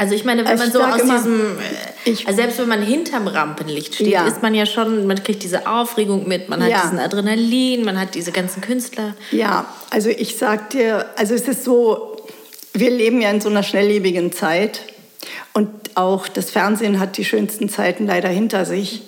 Also 0.00 0.14
ich 0.14 0.24
meine, 0.24 0.48
wenn 0.48 0.56
man 0.56 0.72
so 0.72 0.80
aus 0.80 1.02
immer, 1.02 1.18
diesem, 1.18 1.58
also 2.24 2.40
selbst 2.40 2.58
wenn 2.58 2.68
man 2.68 2.80
hinterm 2.80 3.28
Rampenlicht 3.28 3.96
steht, 3.96 4.06
ja. 4.06 4.26
ist 4.26 4.40
man 4.40 4.54
ja 4.54 4.64
schon, 4.64 5.06
man 5.06 5.22
kriegt 5.22 5.42
diese 5.42 5.68
Aufregung 5.68 6.26
mit, 6.26 6.48
man 6.48 6.62
hat 6.62 6.70
ja. 6.70 6.80
diesen 6.80 6.98
Adrenalin, 6.98 7.84
man 7.84 8.00
hat 8.00 8.14
diese 8.14 8.32
ganzen 8.32 8.62
Künstler. 8.62 9.14
Ja, 9.30 9.66
also 9.90 10.08
ich 10.08 10.38
sag 10.38 10.70
dir, 10.70 11.04
also 11.16 11.34
es 11.34 11.46
ist 11.46 11.64
so, 11.64 12.16
wir 12.72 12.90
leben 12.90 13.20
ja 13.20 13.28
in 13.28 13.42
so 13.42 13.50
einer 13.50 13.62
schnelllebigen 13.62 14.32
Zeit 14.32 14.80
und 15.52 15.68
auch 15.96 16.28
das 16.28 16.50
Fernsehen 16.50 16.98
hat 16.98 17.18
die 17.18 17.24
schönsten 17.26 17.68
Zeiten 17.68 18.06
leider 18.06 18.30
hinter 18.30 18.64
sich. 18.64 19.02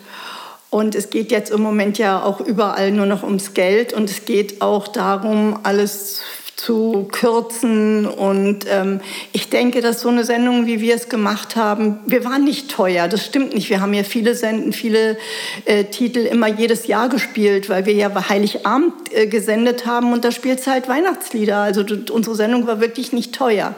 Und 0.69 0.95
es 0.95 1.09
geht 1.09 1.31
jetzt 1.31 1.51
im 1.53 1.63
Moment 1.63 1.97
ja 1.97 2.23
auch 2.23 2.39
überall 2.39 2.91
nur 2.93 3.07
noch 3.07 3.23
ums 3.23 3.55
Geld 3.55 3.95
und 3.95 4.11
es 4.11 4.27
geht 4.27 4.61
auch 4.61 4.89
darum, 4.89 5.59
alles 5.63 6.21
zu 6.63 7.09
kürzen. 7.11 8.07
Und 8.07 8.67
ähm, 8.69 9.01
ich 9.33 9.51
denke, 9.51 9.81
dass 9.81 10.01
so 10.01 10.09
eine 10.09 10.25
Sendung, 10.25 10.67
wie 10.67 10.81
wir 10.81 10.95
es 10.95 11.09
gemacht 11.09 11.57
haben, 11.57 11.99
wir 12.07 12.25
waren 12.25 12.45
nicht 12.45 12.71
teuer, 12.71 13.09
das 13.09 13.27
stimmt 13.27 13.55
nicht. 13.55 13.69
Wir 13.69 13.81
haben 13.81 13.93
ja 13.95 14.05
viele 14.05 14.37
Senden, 14.37 14.73
viele 14.73 15.19
äh, 15.65 15.85
Titel 15.85 16.21
immer 16.21 16.47
jedes 16.47 16.87
Jahr 16.87 17.09
gespielt, 17.09 17.69
weil 17.69 17.85
wir 17.87 17.95
ja 17.95 18.13
Heiligabend 18.29 18.93
äh, 19.13 19.27
gesendet 19.27 19.87
haben 19.87 20.13
und 20.13 20.25
da 20.25 20.31
spielt 20.31 20.65
halt 20.67 20.89
Weihnachtslieder. 20.89 21.57
Also 21.57 21.85
unsere 22.13 22.37
Sendung 22.37 22.67
war 22.67 22.81
wirklich 22.81 23.13
nicht 23.13 23.35
teuer. 23.35 23.75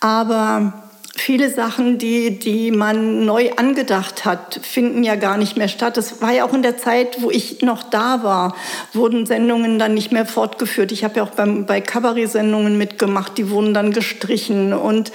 Aber 0.00 0.89
viele 1.20 1.50
Sachen, 1.50 1.98
die, 1.98 2.38
die 2.38 2.70
man 2.70 3.24
neu 3.24 3.50
angedacht 3.56 4.24
hat, 4.24 4.58
finden 4.62 5.04
ja 5.04 5.16
gar 5.16 5.36
nicht 5.36 5.56
mehr 5.56 5.68
statt. 5.68 5.96
Das 5.96 6.22
war 6.22 6.32
ja 6.32 6.44
auch 6.44 6.54
in 6.54 6.62
der 6.62 6.78
Zeit, 6.78 7.20
wo 7.20 7.30
ich 7.30 7.62
noch 7.62 7.82
da 7.82 8.22
war, 8.22 8.56
wurden 8.92 9.26
Sendungen 9.26 9.78
dann 9.78 9.94
nicht 9.94 10.12
mehr 10.12 10.26
fortgeführt. 10.26 10.92
Ich 10.92 11.04
habe 11.04 11.16
ja 11.16 11.22
auch 11.22 11.30
beim, 11.30 11.66
bei 11.66 11.80
Kabarett-Sendungen 11.80 12.78
mitgemacht, 12.78 13.36
die 13.36 13.50
wurden 13.50 13.74
dann 13.74 13.92
gestrichen 13.92 14.72
und 14.72 15.12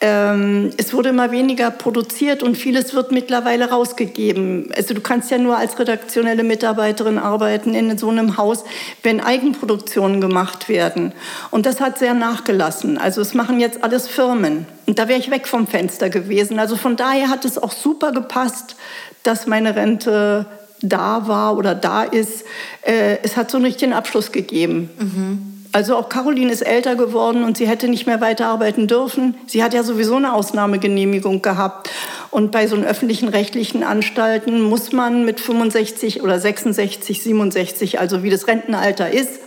ähm, 0.00 0.70
es 0.76 0.92
wurde 0.92 1.08
immer 1.08 1.32
weniger 1.32 1.70
produziert 1.70 2.42
und 2.42 2.56
vieles 2.56 2.94
wird 2.94 3.10
mittlerweile 3.10 3.70
rausgegeben. 3.70 4.70
Also 4.76 4.94
du 4.94 5.00
kannst 5.00 5.30
ja 5.30 5.38
nur 5.38 5.56
als 5.56 5.78
redaktionelle 5.78 6.44
Mitarbeiterin 6.44 7.18
arbeiten 7.18 7.74
in 7.74 7.96
so 7.98 8.10
einem 8.10 8.36
Haus, 8.36 8.64
wenn 9.02 9.20
Eigenproduktionen 9.20 10.20
gemacht 10.20 10.68
werden. 10.68 11.12
Und 11.50 11.66
das 11.66 11.80
hat 11.80 11.98
sehr 11.98 12.14
nachgelassen. 12.14 12.98
Also 12.98 13.20
es 13.20 13.34
machen 13.34 13.58
jetzt 13.58 13.82
alles 13.82 14.06
Firmen. 14.06 14.66
Und 14.88 14.98
da 14.98 15.06
wäre 15.06 15.20
ich 15.20 15.30
weg 15.30 15.46
vom 15.46 15.66
Fenster 15.66 16.08
gewesen. 16.08 16.58
Also 16.58 16.74
von 16.76 16.96
daher 16.96 17.28
hat 17.28 17.44
es 17.44 17.58
auch 17.58 17.72
super 17.72 18.10
gepasst, 18.10 18.74
dass 19.22 19.46
meine 19.46 19.76
Rente 19.76 20.46
da 20.80 21.28
war 21.28 21.58
oder 21.58 21.74
da 21.74 22.04
ist, 22.04 22.46
äh, 22.86 23.18
es 23.22 23.36
hat 23.36 23.50
so 23.50 23.58
einen 23.58 23.66
richtigen 23.66 23.92
Abschluss 23.92 24.32
gegeben. 24.32 24.88
Mhm. 24.98 25.54
Also 25.72 25.94
auch 25.94 26.08
Caroline 26.08 26.50
ist 26.50 26.62
älter 26.62 26.96
geworden 26.96 27.44
und 27.44 27.58
sie 27.58 27.68
hätte 27.68 27.86
nicht 27.86 28.06
mehr 28.06 28.22
weiterarbeiten 28.22 28.86
dürfen. 28.86 29.34
Sie 29.46 29.62
hat 29.62 29.74
ja 29.74 29.82
sowieso 29.82 30.16
eine 30.16 30.32
Ausnahmegenehmigung 30.32 31.42
gehabt. 31.42 31.90
Und 32.30 32.50
bei 32.50 32.66
so 32.66 32.74
einen 32.74 32.86
öffentlichen 32.86 33.28
rechtlichen 33.28 33.82
Anstalten 33.82 34.62
muss 34.62 34.92
man 34.92 35.26
mit 35.26 35.38
65 35.38 36.22
oder 36.22 36.40
66, 36.40 37.22
67, 37.22 38.00
also 38.00 38.22
wie 38.22 38.30
das 38.30 38.46
Rentenalter 38.46 39.10
ist, 39.10 39.40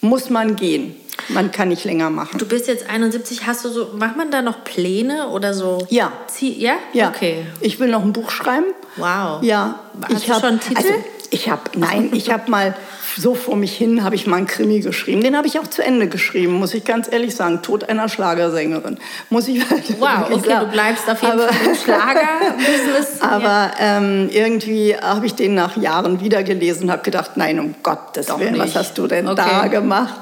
muss 0.00 0.30
man 0.30 0.56
gehen. 0.56 0.96
Man 1.32 1.52
kann 1.52 1.68
nicht 1.68 1.84
länger 1.84 2.10
machen. 2.10 2.38
Du 2.38 2.46
bist 2.46 2.66
jetzt 2.66 2.88
71, 2.88 3.46
hast 3.46 3.64
du 3.64 3.68
so, 3.68 3.90
macht 3.96 4.16
man 4.16 4.30
da 4.30 4.42
noch 4.42 4.64
Pläne 4.64 5.28
oder 5.28 5.54
so? 5.54 5.86
Ja. 5.88 6.12
Ziel, 6.26 6.60
ja? 6.60 6.74
Ja. 6.92 7.08
Okay. 7.08 7.46
Ich 7.60 7.78
will 7.80 7.88
noch 7.88 8.02
ein 8.02 8.12
Buch 8.12 8.30
schreiben. 8.30 8.66
Wow. 8.96 9.42
Ja. 9.42 9.80
Hast 10.02 10.12
ich 10.12 10.26
du 10.26 10.32
hab, 10.32 10.40
schon 10.40 10.50
einen 10.50 10.60
Titel? 10.60 10.78
Also, 10.78 10.94
ich 11.30 11.48
habe, 11.48 11.62
nein, 11.76 12.10
ich 12.12 12.30
habe 12.30 12.50
mal 12.50 12.74
so 13.16 13.34
vor 13.34 13.56
mich 13.56 13.76
hin, 13.76 14.04
habe 14.04 14.14
ich 14.14 14.26
mal 14.26 14.36
einen 14.36 14.46
Krimi 14.46 14.80
geschrieben. 14.80 15.22
Den 15.22 15.36
habe 15.36 15.46
ich 15.46 15.58
auch 15.58 15.66
zu 15.66 15.82
Ende 15.82 16.08
geschrieben, 16.08 16.54
muss 16.54 16.74
ich 16.74 16.84
ganz 16.84 17.10
ehrlich 17.10 17.34
sagen. 17.34 17.62
Tod 17.62 17.88
einer 17.88 18.08
Schlagersängerin. 18.08 18.98
Muss 19.30 19.48
ich 19.48 19.60
Wow, 19.98 20.30
okay, 20.30 20.48
sagen. 20.48 20.66
du 20.66 20.72
bleibst 20.72 21.08
auf 21.08 21.22
jeden 21.22 21.34
aber, 21.34 21.48
Fall 21.48 21.66
im 21.66 21.74
Schlager-Business. 21.76 23.20
aber 23.20 23.48
ja. 23.48 23.72
ähm, 23.78 24.28
irgendwie 24.32 24.96
habe 24.96 25.26
ich 25.26 25.34
den 25.34 25.54
nach 25.54 25.76
Jahren 25.76 26.20
wieder 26.20 26.42
gelesen 26.42 26.84
und 26.84 26.90
habe 26.90 27.02
gedacht, 27.02 27.32
nein, 27.36 27.60
um 27.60 27.74
Gottes 27.82 28.28
Willen, 28.38 28.58
was 28.58 28.74
hast 28.74 28.98
du 28.98 29.06
denn 29.06 29.28
okay. 29.28 29.42
da 29.44 29.66
gemacht? 29.68 30.20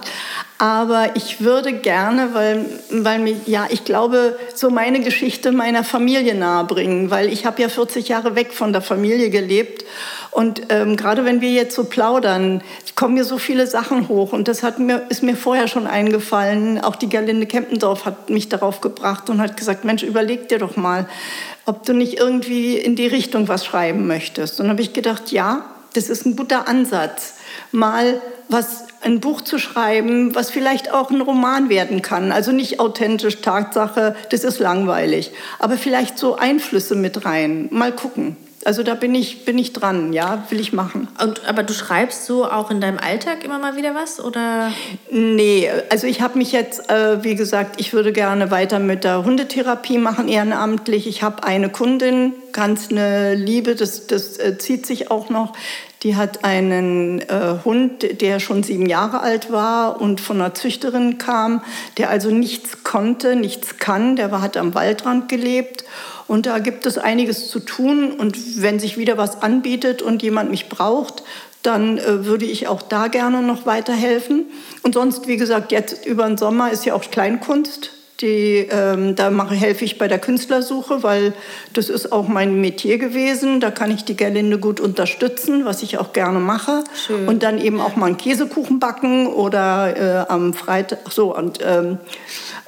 Aber 0.59 1.11
ich 1.15 1.41
würde 1.41 1.73
gerne, 1.73 2.35
weil, 2.35 2.67
weil 2.91 3.21
mir, 3.21 3.37
ja, 3.47 3.69
ich 3.71 3.85
glaube, 3.85 4.37
so 4.55 4.71
meine 4.71 5.01
Geschichte 5.01 5.53
meiner 5.53 5.85
Familie 5.85 6.35
nahebringen, 6.35 7.13
weil 7.13 7.33
ich 7.33 7.47
habe 7.47 7.63
ja 7.63 7.69
40 7.69 8.09
Jahre 8.09 8.35
weg 8.35 8.53
von 8.53 8.73
der 8.73 8.83
Familie 8.83 9.31
gelebt 9.31 9.85
und 10.33 10.63
ähm, 10.69 10.97
gerade 10.97 11.25
wenn 11.25 11.41
wir 11.41 11.51
jetzt 11.51 11.77
so 11.77 11.85
plaudern, 11.85 12.63
kommen 12.99 13.15
mir 13.15 13.25
so 13.25 13.39
viele 13.39 13.69
Sachen 13.69 14.09
hoch. 14.09 14.33
Und 14.33 14.49
das 14.49 14.65
hat 14.65 14.81
mir, 14.81 15.07
ist 15.09 15.23
mir 15.23 15.37
vorher 15.37 15.69
schon 15.69 15.87
eingefallen. 15.87 16.81
Auch 16.81 16.97
die 16.97 17.09
Gerlinde 17.09 17.47
Kempendorf 17.47 18.05
hat 18.05 18.29
mich 18.29 18.49
darauf 18.49 18.81
gebracht 18.81 19.31
und 19.31 19.41
hat 19.41 19.57
gesagt, 19.57 19.85
Mensch, 19.85 20.03
überleg 20.03 20.49
dir 20.49 20.59
doch 20.59 20.77
mal, 20.77 21.09
ob 21.65 21.87
du 21.87 21.93
nicht 21.93 22.19
irgendwie 22.19 22.77
in 22.77 22.97
die 22.97 23.07
Richtung 23.07 23.47
was 23.47 23.65
schreiben 23.65 24.09
möchtest. 24.09 24.61
Und 24.61 24.69
habe 24.69 24.83
ich 24.83 24.93
gedacht, 24.93 25.31
ja, 25.31 25.65
das 25.95 26.11
ist 26.11 26.27
ein 26.27 26.35
guter 26.35 26.67
Ansatz, 26.67 27.35
mal 27.71 28.21
was 28.49 28.88
ein 29.03 29.21
Buch 29.21 29.41
zu 29.41 29.59
schreiben, 29.59 30.35
was 30.35 30.51
vielleicht 30.51 30.93
auch 30.93 31.11
ein 31.11 31.21
Roman 31.21 31.69
werden 31.69 32.03
kann. 32.03 32.33
Also 32.33 32.53
nicht 32.53 32.81
authentisch 32.81 33.41
Tatsache, 33.41 34.17
das 34.31 34.45
ist 34.45 34.59
langweilig, 34.59 35.31
aber 35.59 35.77
vielleicht 35.77 36.19
so 36.19 36.37
Einflüsse 36.37 36.95
mit 36.95 37.25
rein. 37.25 37.69
Mal 37.71 37.93
gucken. 37.93 38.37
Also 38.65 38.83
da 38.83 38.95
bin 38.95 39.15
ich, 39.15 39.45
bin 39.45 39.57
ich 39.57 39.73
dran, 39.73 40.13
ja, 40.13 40.45
will 40.51 40.59
ich 40.59 40.73
machen. 40.73 41.09
Und, 41.23 41.47
aber 41.49 41.63
du 41.63 41.73
schreibst 41.73 42.27
so 42.27 42.45
auch 42.45 42.71
in 42.71 42.81
deinem 42.81 42.99
Alltag 42.99 43.45
immer 43.45 43.59
mal 43.59 43.77
wieder 43.77 43.95
was, 43.95 44.23
oder? 44.23 44.73
Nee, 45.11 45.71
also 45.91 46.07
ich 46.07 46.21
habe 46.21 46.37
mich 46.37 46.53
jetzt, 46.53 46.91
äh, 46.91 47.23
wie 47.23 47.37
gesagt, 47.37 47.81
ich 47.81 47.93
würde 47.93 48.13
gerne 48.13 48.51
weiter 48.51 48.81
mit 48.81 49.05
der 49.05 49.25
Hundetherapie 49.25 49.99
machen, 49.99 50.29
ehrenamtlich. 50.29 51.07
Ich 51.07 51.23
habe 51.23 51.45
eine 51.45 51.71
Kundin, 51.71 52.35
ganz 52.53 52.91
eine 52.91 53.35
Liebe, 53.35 53.77
das, 53.77 54.09
das 54.09 54.39
äh, 54.39 54.59
zieht 54.59 54.87
sich 54.87 55.11
auch 55.11 55.31
noch. 55.31 55.55
Die 56.05 56.15
hat 56.15 56.45
einen 56.45 57.21
äh, 57.23 57.57
Hund, 57.65 58.21
der 58.21 58.39
schon 58.39 58.63
sieben 58.63 58.87
Jahre 58.87 59.21
alt 59.21 59.51
war 59.51 60.01
und 60.01 60.21
von 60.21 60.41
einer 60.41 60.55
Züchterin 60.55 61.19
kam, 61.19 61.63
der 61.97 62.09
also 62.09 62.31
nichts 62.31 62.85
konnte, 62.85 63.35
nichts 63.35 63.79
kann. 63.79 64.15
Der 64.15 64.31
war, 64.31 64.41
hat 64.41 64.57
am 64.57 64.75
Waldrand 64.75 65.29
gelebt 65.29 65.85
und 66.29 66.47
da 66.47 66.61
gibt 66.61 66.87
es 66.87 66.99
einiges 66.99 67.49
zu 67.49 67.59
tun. 67.59 68.13
Und 68.13 68.63
wenn 68.63 68.79
sich 68.79 68.97
wieder 68.97 69.19
was 69.19 69.43
anbietet 69.43 70.01
und 70.01 70.23
jemand 70.23 70.51
mich 70.51 70.69
braucht, 70.69 71.25
dann 71.63 71.99
äh, 71.99 72.25
würde 72.25 72.45
ich 72.45 72.69
auch 72.69 72.83
da 72.83 73.09
gerne 73.09 73.43
noch 73.43 73.67
weiterhelfen. 73.67 74.47
Und 74.83 74.95
sonst, 74.95 75.27
wie 75.27 75.37
gesagt, 75.37 75.73
jetzt 75.73 76.07
über 76.07 76.27
den 76.27 76.37
Sommer 76.37 76.71
ist 76.71 76.85
ja 76.85 76.95
auch 76.95 77.11
Kleinkunst. 77.11 77.98
Die, 78.21 78.67
ähm, 78.69 79.15
da 79.15 79.31
mache, 79.31 79.55
helfe 79.55 79.85
ich 79.85 79.97
bei 79.97 80.09
der 80.09 80.19
Künstlersuche, 80.19 81.05
weil 81.05 81.35
das 81.73 81.89
ist 81.89 82.11
auch 82.11 82.27
mein 82.27 82.61
Metier 82.61 82.99
gewesen. 82.99 83.61
Da 83.61 83.71
kann 83.71 83.93
ich 83.93 84.05
die 84.05 84.17
Gerlinde 84.17 84.59
gut 84.59 84.81
unterstützen, 84.81 85.65
was 85.65 85.85
ich 85.85 85.99
auch 85.99 86.13
gerne 86.13 86.41
mache. 86.41 86.83
Schön. 87.07 87.29
Und 87.29 87.45
dann 87.45 87.61
eben 87.61 87.81
auch 87.81 87.95
mal 87.95 88.07
einen 88.07 88.17
Käsekuchen 88.17 88.81
backen 88.81 89.29
oder 89.29 89.97
äh, 89.97 90.33
am 90.33 90.53
Freitag, 90.53 90.99
so, 91.11 91.37
und 91.37 91.61
ähm, 91.63 91.99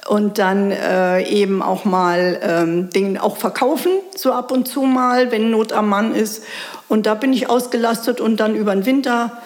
und 0.07 0.39
dann 0.39 0.71
äh, 0.71 1.21
eben 1.27 1.61
auch 1.61 1.85
mal 1.85 2.39
ähm, 2.41 2.89
den 2.89 3.17
auch 3.17 3.37
verkaufen, 3.37 3.91
so 4.15 4.31
ab 4.31 4.51
und 4.51 4.67
zu 4.67 4.81
mal, 4.81 5.31
wenn 5.31 5.51
Not 5.51 5.73
am 5.73 5.89
Mann 5.89 6.15
ist. 6.15 6.43
Und 6.89 7.05
da 7.05 7.13
bin 7.13 7.33
ich 7.33 7.49
ausgelastet 7.49 8.19
und 8.19 8.39
dann 8.39 8.55
über 8.55 8.73
den 8.73 8.85
Winter 8.85 9.41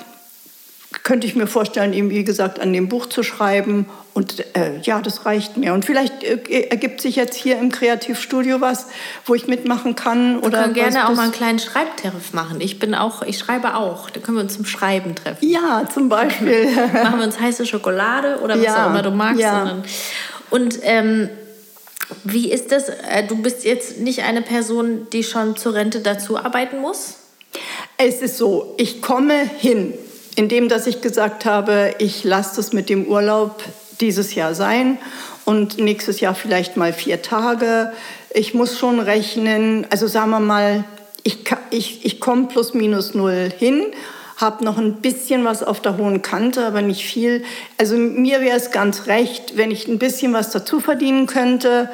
könnte 1.03 1.27
ich 1.27 1.35
mir 1.35 1.47
vorstellen, 1.47 1.93
eben 1.93 2.09
wie 2.09 2.23
gesagt, 2.23 2.59
an 2.59 2.73
dem 2.73 2.89
Buch 2.89 3.07
zu 3.07 3.23
schreiben. 3.23 3.87
Und 4.13 4.45
äh, 4.55 4.79
ja, 4.81 5.01
das 5.01 5.25
reicht 5.25 5.57
mir. 5.57 5.73
Und 5.73 5.85
vielleicht 5.85 6.23
äh, 6.23 6.67
ergibt 6.69 7.01
sich 7.01 7.15
jetzt 7.15 7.35
hier 7.35 7.59
im 7.59 7.71
Kreativstudio 7.71 8.61
was, 8.61 8.87
wo 9.25 9.35
ich 9.35 9.47
mitmachen 9.47 9.95
kann. 9.95 10.41
Wir 10.41 10.49
können 10.49 10.73
gerne 10.73 11.07
auch 11.07 11.15
mal 11.15 11.23
einen 11.23 11.31
kleinen 11.31 11.59
Schreibtreff 11.59 12.33
machen. 12.33 12.61
Ich 12.61 12.79
bin 12.79 12.95
auch, 12.95 13.23
ich 13.23 13.37
schreibe 13.37 13.75
auch. 13.75 14.09
Da 14.09 14.19
können 14.19 14.37
wir 14.37 14.43
uns 14.43 14.55
zum 14.55 14.65
Schreiben 14.65 15.15
treffen. 15.15 15.47
Ja, 15.47 15.87
zum 15.93 16.09
Beispiel. 16.09 16.69
machen 16.93 17.19
wir 17.19 17.25
uns 17.25 17.39
heiße 17.39 17.65
Schokolade 17.65 18.39
oder 18.41 18.57
was 18.57 18.65
ja, 18.65 18.85
auch 18.85 18.89
immer 18.89 19.01
du 19.01 19.11
magst. 19.11 19.41
Ja. 19.41 19.83
Und 20.49 20.79
ähm, 20.83 21.29
wie 22.23 22.51
ist 22.51 22.71
das? 22.71 22.89
Äh, 22.89 23.27
du 23.27 23.41
bist 23.41 23.65
jetzt 23.65 23.99
nicht 23.99 24.23
eine 24.23 24.41
Person, 24.41 25.07
die 25.11 25.23
schon 25.23 25.55
zur 25.55 25.73
Rente 25.73 25.99
dazu 25.99 26.37
arbeiten 26.37 26.79
muss? 26.79 27.15
Es 27.97 28.21
ist 28.21 28.37
so, 28.37 28.75
ich 28.77 29.01
komme 29.01 29.49
hin, 29.57 29.93
indem 30.35 30.69
dass 30.69 30.87
ich 30.87 31.01
gesagt 31.01 31.45
habe, 31.45 31.95
ich 31.99 32.23
lasse 32.23 32.57
das 32.57 32.73
mit 32.73 32.89
dem 32.89 33.05
Urlaub 33.07 33.63
dieses 34.01 34.35
Jahr 34.35 34.55
sein 34.55 34.97
und 35.45 35.77
nächstes 35.77 36.19
Jahr 36.19 36.35
vielleicht 36.35 36.77
mal 36.77 36.93
vier 36.93 37.21
Tage. 37.21 37.91
Ich 38.33 38.53
muss 38.53 38.77
schon 38.77 38.99
rechnen, 38.99 39.87
also 39.89 40.07
sagen 40.07 40.31
wir 40.31 40.39
mal, 40.39 40.83
ich, 41.23 41.39
ich, 41.71 42.05
ich 42.05 42.19
komme 42.19 42.47
plus 42.47 42.73
minus 42.73 43.13
null 43.13 43.51
hin 43.57 43.85
habe 44.37 44.65
noch 44.65 44.77
ein 44.77 44.95
bisschen 44.95 45.45
was 45.45 45.63
auf 45.63 45.81
der 45.81 45.97
hohen 45.97 46.21
Kante, 46.21 46.65
aber 46.65 46.81
nicht 46.81 47.05
viel. 47.05 47.43
Also 47.77 47.95
mir 47.95 48.41
wäre 48.41 48.57
es 48.57 48.71
ganz 48.71 49.07
recht, 49.07 49.55
wenn 49.55 49.71
ich 49.71 49.87
ein 49.87 49.99
bisschen 49.99 50.33
was 50.33 50.51
dazu 50.51 50.79
verdienen 50.79 51.25
könnte, 51.25 51.89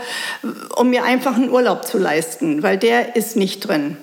um 0.76 0.90
mir 0.90 1.04
einfach 1.04 1.36
einen 1.36 1.52
Urlaub 1.52 1.86
zu 1.86 1.98
leisten, 1.98 2.64
weil 2.64 2.78
der 2.78 3.16
ist 3.16 3.36
nicht 3.36 3.68
drin. 3.68 3.98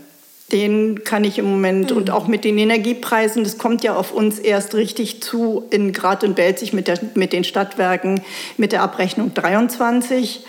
Den 0.50 1.04
kann 1.04 1.24
ich 1.24 1.38
im 1.38 1.44
Moment 1.44 1.90
mhm. 1.90 1.96
und 1.98 2.10
auch 2.10 2.26
mit 2.26 2.44
den 2.44 2.56
Energiepreisen, 2.56 3.44
das 3.44 3.58
kommt 3.58 3.84
ja 3.84 3.96
auf 3.96 4.12
uns 4.12 4.38
erst 4.38 4.74
richtig 4.74 5.22
zu, 5.22 5.64
in 5.70 5.92
Grad 5.92 6.24
und 6.24 6.36
Belzig 6.36 6.72
mit, 6.72 6.88
der, 6.88 6.98
mit 7.14 7.34
den 7.34 7.44
Stadtwerken, 7.44 8.22
mit 8.56 8.72
der 8.72 8.82
Abrechnung 8.82 9.34
23. 9.34 10.44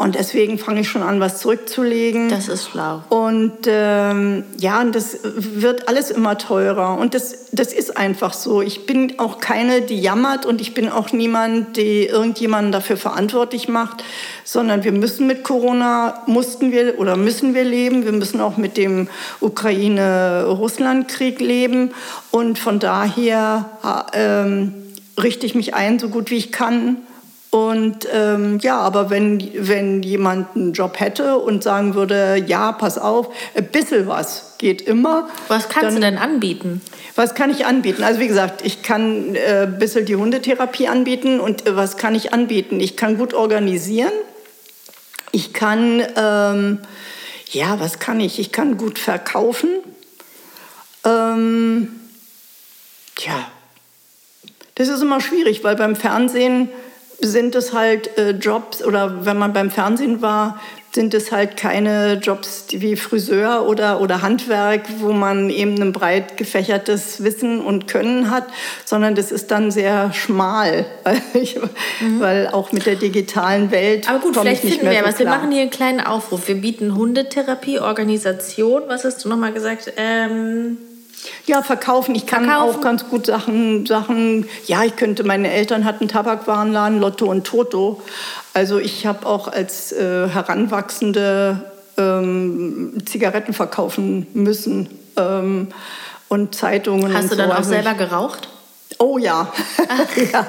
Und 0.00 0.14
deswegen 0.14 0.58
fange 0.58 0.80
ich 0.80 0.88
schon 0.88 1.02
an, 1.02 1.20
was 1.20 1.40
zurückzulegen. 1.40 2.30
Das 2.30 2.48
ist 2.48 2.70
schlau. 2.70 3.02
Und 3.10 3.66
ähm, 3.66 4.44
ja, 4.56 4.80
und 4.80 4.94
das 4.94 5.18
wird 5.22 5.88
alles 5.88 6.10
immer 6.10 6.38
teurer. 6.38 6.96
Und 6.96 7.12
das, 7.12 7.50
das 7.52 7.74
ist 7.74 7.98
einfach 7.98 8.32
so. 8.32 8.62
Ich 8.62 8.86
bin 8.86 9.18
auch 9.18 9.40
keine, 9.40 9.82
die 9.82 10.00
jammert 10.00 10.46
und 10.46 10.62
ich 10.62 10.72
bin 10.72 10.88
auch 10.88 11.12
niemand, 11.12 11.76
die 11.76 12.06
irgendjemanden 12.06 12.72
dafür 12.72 12.96
verantwortlich 12.96 13.68
macht, 13.68 14.02
sondern 14.42 14.84
wir 14.84 14.92
müssen 14.92 15.26
mit 15.26 15.44
Corona, 15.44 16.22
mussten 16.24 16.72
wir 16.72 16.98
oder 16.98 17.18
müssen 17.18 17.52
wir 17.52 17.64
leben. 17.64 18.06
Wir 18.06 18.12
müssen 18.12 18.40
auch 18.40 18.56
mit 18.56 18.78
dem 18.78 19.06
Ukraine-Russland-Krieg 19.40 21.40
leben. 21.40 21.92
Und 22.30 22.58
von 22.58 22.78
daher 22.78 23.68
ähm, 24.14 24.72
richte 25.20 25.44
ich 25.44 25.54
mich 25.54 25.74
ein, 25.74 25.98
so 25.98 26.08
gut 26.08 26.30
wie 26.30 26.38
ich 26.38 26.52
kann 26.52 26.96
und 27.50 28.06
ähm, 28.12 28.60
ja, 28.60 28.78
aber 28.78 29.10
wenn, 29.10 29.50
wenn 29.54 30.04
jemand 30.04 30.54
einen 30.54 30.72
Job 30.72 31.00
hätte 31.00 31.36
und 31.36 31.64
sagen 31.64 31.96
würde, 31.96 32.44
ja, 32.46 32.70
pass 32.70 32.96
auf, 32.96 33.34
ein 33.56 33.66
bisschen 33.66 34.06
was 34.06 34.54
geht 34.58 34.82
immer. 34.82 35.28
Was 35.48 35.68
kannst 35.68 35.88
dann, 35.88 35.94
du 35.96 36.00
denn 36.00 36.18
anbieten? 36.18 36.80
Was 37.16 37.34
kann 37.34 37.50
ich 37.50 37.66
anbieten? 37.66 38.04
Also 38.04 38.20
wie 38.20 38.28
gesagt, 38.28 38.64
ich 38.64 38.82
kann 38.82 39.34
äh, 39.34 39.62
ein 39.62 39.80
bisschen 39.80 40.06
die 40.06 40.14
Hundetherapie 40.14 40.86
anbieten 40.86 41.40
und 41.40 41.66
äh, 41.66 41.74
was 41.74 41.96
kann 41.96 42.14
ich 42.14 42.32
anbieten? 42.32 42.78
Ich 42.78 42.96
kann 42.96 43.18
gut 43.18 43.34
organisieren. 43.34 44.12
Ich 45.32 45.52
kann, 45.52 46.02
ähm, 46.16 46.78
ja, 47.50 47.80
was 47.80 47.98
kann 47.98 48.20
ich? 48.20 48.38
Ich 48.38 48.52
kann 48.52 48.76
gut 48.76 49.00
verkaufen. 49.00 49.70
Ähm, 51.04 52.00
tja, 53.16 53.50
das 54.76 54.88
ist 54.88 55.02
immer 55.02 55.20
schwierig, 55.20 55.64
weil 55.64 55.74
beim 55.74 55.96
Fernsehen 55.96 56.68
sind 57.20 57.54
es 57.54 57.72
halt 57.72 58.16
äh, 58.18 58.30
Jobs 58.30 58.82
oder 58.84 59.24
wenn 59.24 59.38
man 59.38 59.52
beim 59.52 59.70
Fernsehen 59.70 60.22
war, 60.22 60.58
sind 60.92 61.14
es 61.14 61.30
halt 61.30 61.56
keine 61.56 62.14
Jobs 62.14 62.66
wie 62.70 62.96
Friseur 62.96 63.68
oder, 63.68 64.00
oder 64.00 64.22
Handwerk, 64.22 64.86
wo 64.98 65.12
man 65.12 65.48
eben 65.48 65.80
ein 65.80 65.92
breit 65.92 66.36
gefächertes 66.36 67.22
Wissen 67.22 67.60
und 67.60 67.86
Können 67.86 68.30
hat, 68.30 68.46
sondern 68.84 69.14
das 69.14 69.30
ist 69.30 69.52
dann 69.52 69.70
sehr 69.70 70.12
schmal, 70.12 70.86
weil, 71.04 71.22
ich, 71.34 71.56
mhm. 72.00 72.20
weil 72.20 72.48
auch 72.48 72.72
mit 72.72 72.86
der 72.86 72.96
digitalen 72.96 73.70
Welt. 73.70 74.08
Aber 74.08 74.18
gut, 74.18 74.36
vielleicht 74.36 74.62
finden 74.62 74.90
wir 74.90 74.98
so 74.98 75.06
was. 75.06 75.16
Klar. 75.16 75.32
Wir 75.32 75.38
machen 75.38 75.52
hier 75.52 75.62
einen 75.62 75.70
kleinen 75.70 76.00
Aufruf. 76.00 76.48
Wir 76.48 76.56
bieten 76.56 76.96
Hundetherapie, 76.96 77.78
Organisation. 77.78 78.82
Was 78.88 79.04
hast 79.04 79.24
du 79.24 79.28
nochmal 79.28 79.52
gesagt? 79.52 79.92
Ähm 79.96 80.78
Ja, 81.46 81.62
verkaufen. 81.62 82.14
Ich 82.14 82.26
kann 82.26 82.44
Verkaufen. 82.44 82.76
auch 82.76 82.80
ganz 82.80 83.08
gut 83.08 83.26
Sachen, 83.26 83.86
Sachen. 83.86 84.46
Ja, 84.66 84.84
ich 84.84 84.96
könnte. 84.96 85.24
Meine 85.24 85.50
Eltern 85.50 85.84
hatten 85.84 86.08
Tabakwarenladen, 86.08 87.00
Lotto 87.00 87.26
und 87.26 87.46
Toto. 87.46 88.02
Also 88.54 88.78
ich 88.78 89.06
habe 89.06 89.26
auch 89.26 89.48
als 89.48 89.92
äh, 89.92 90.28
Heranwachsende 90.28 91.70
ähm, 91.98 92.94
Zigaretten 93.04 93.52
verkaufen 93.52 94.26
müssen 94.34 94.88
ähm, 95.16 95.68
und 96.28 96.54
Zeitungen. 96.54 97.12
Hast 97.14 97.24
und 97.24 97.32
du 97.32 97.36
dann 97.36 97.48
so. 97.48 97.52
auch 97.52 97.58
Also 97.58 97.70
selber 97.70 97.94
geraucht? 97.94 98.48
Oh 99.02 99.16
ja. 99.16 99.50
ja. 100.32 100.46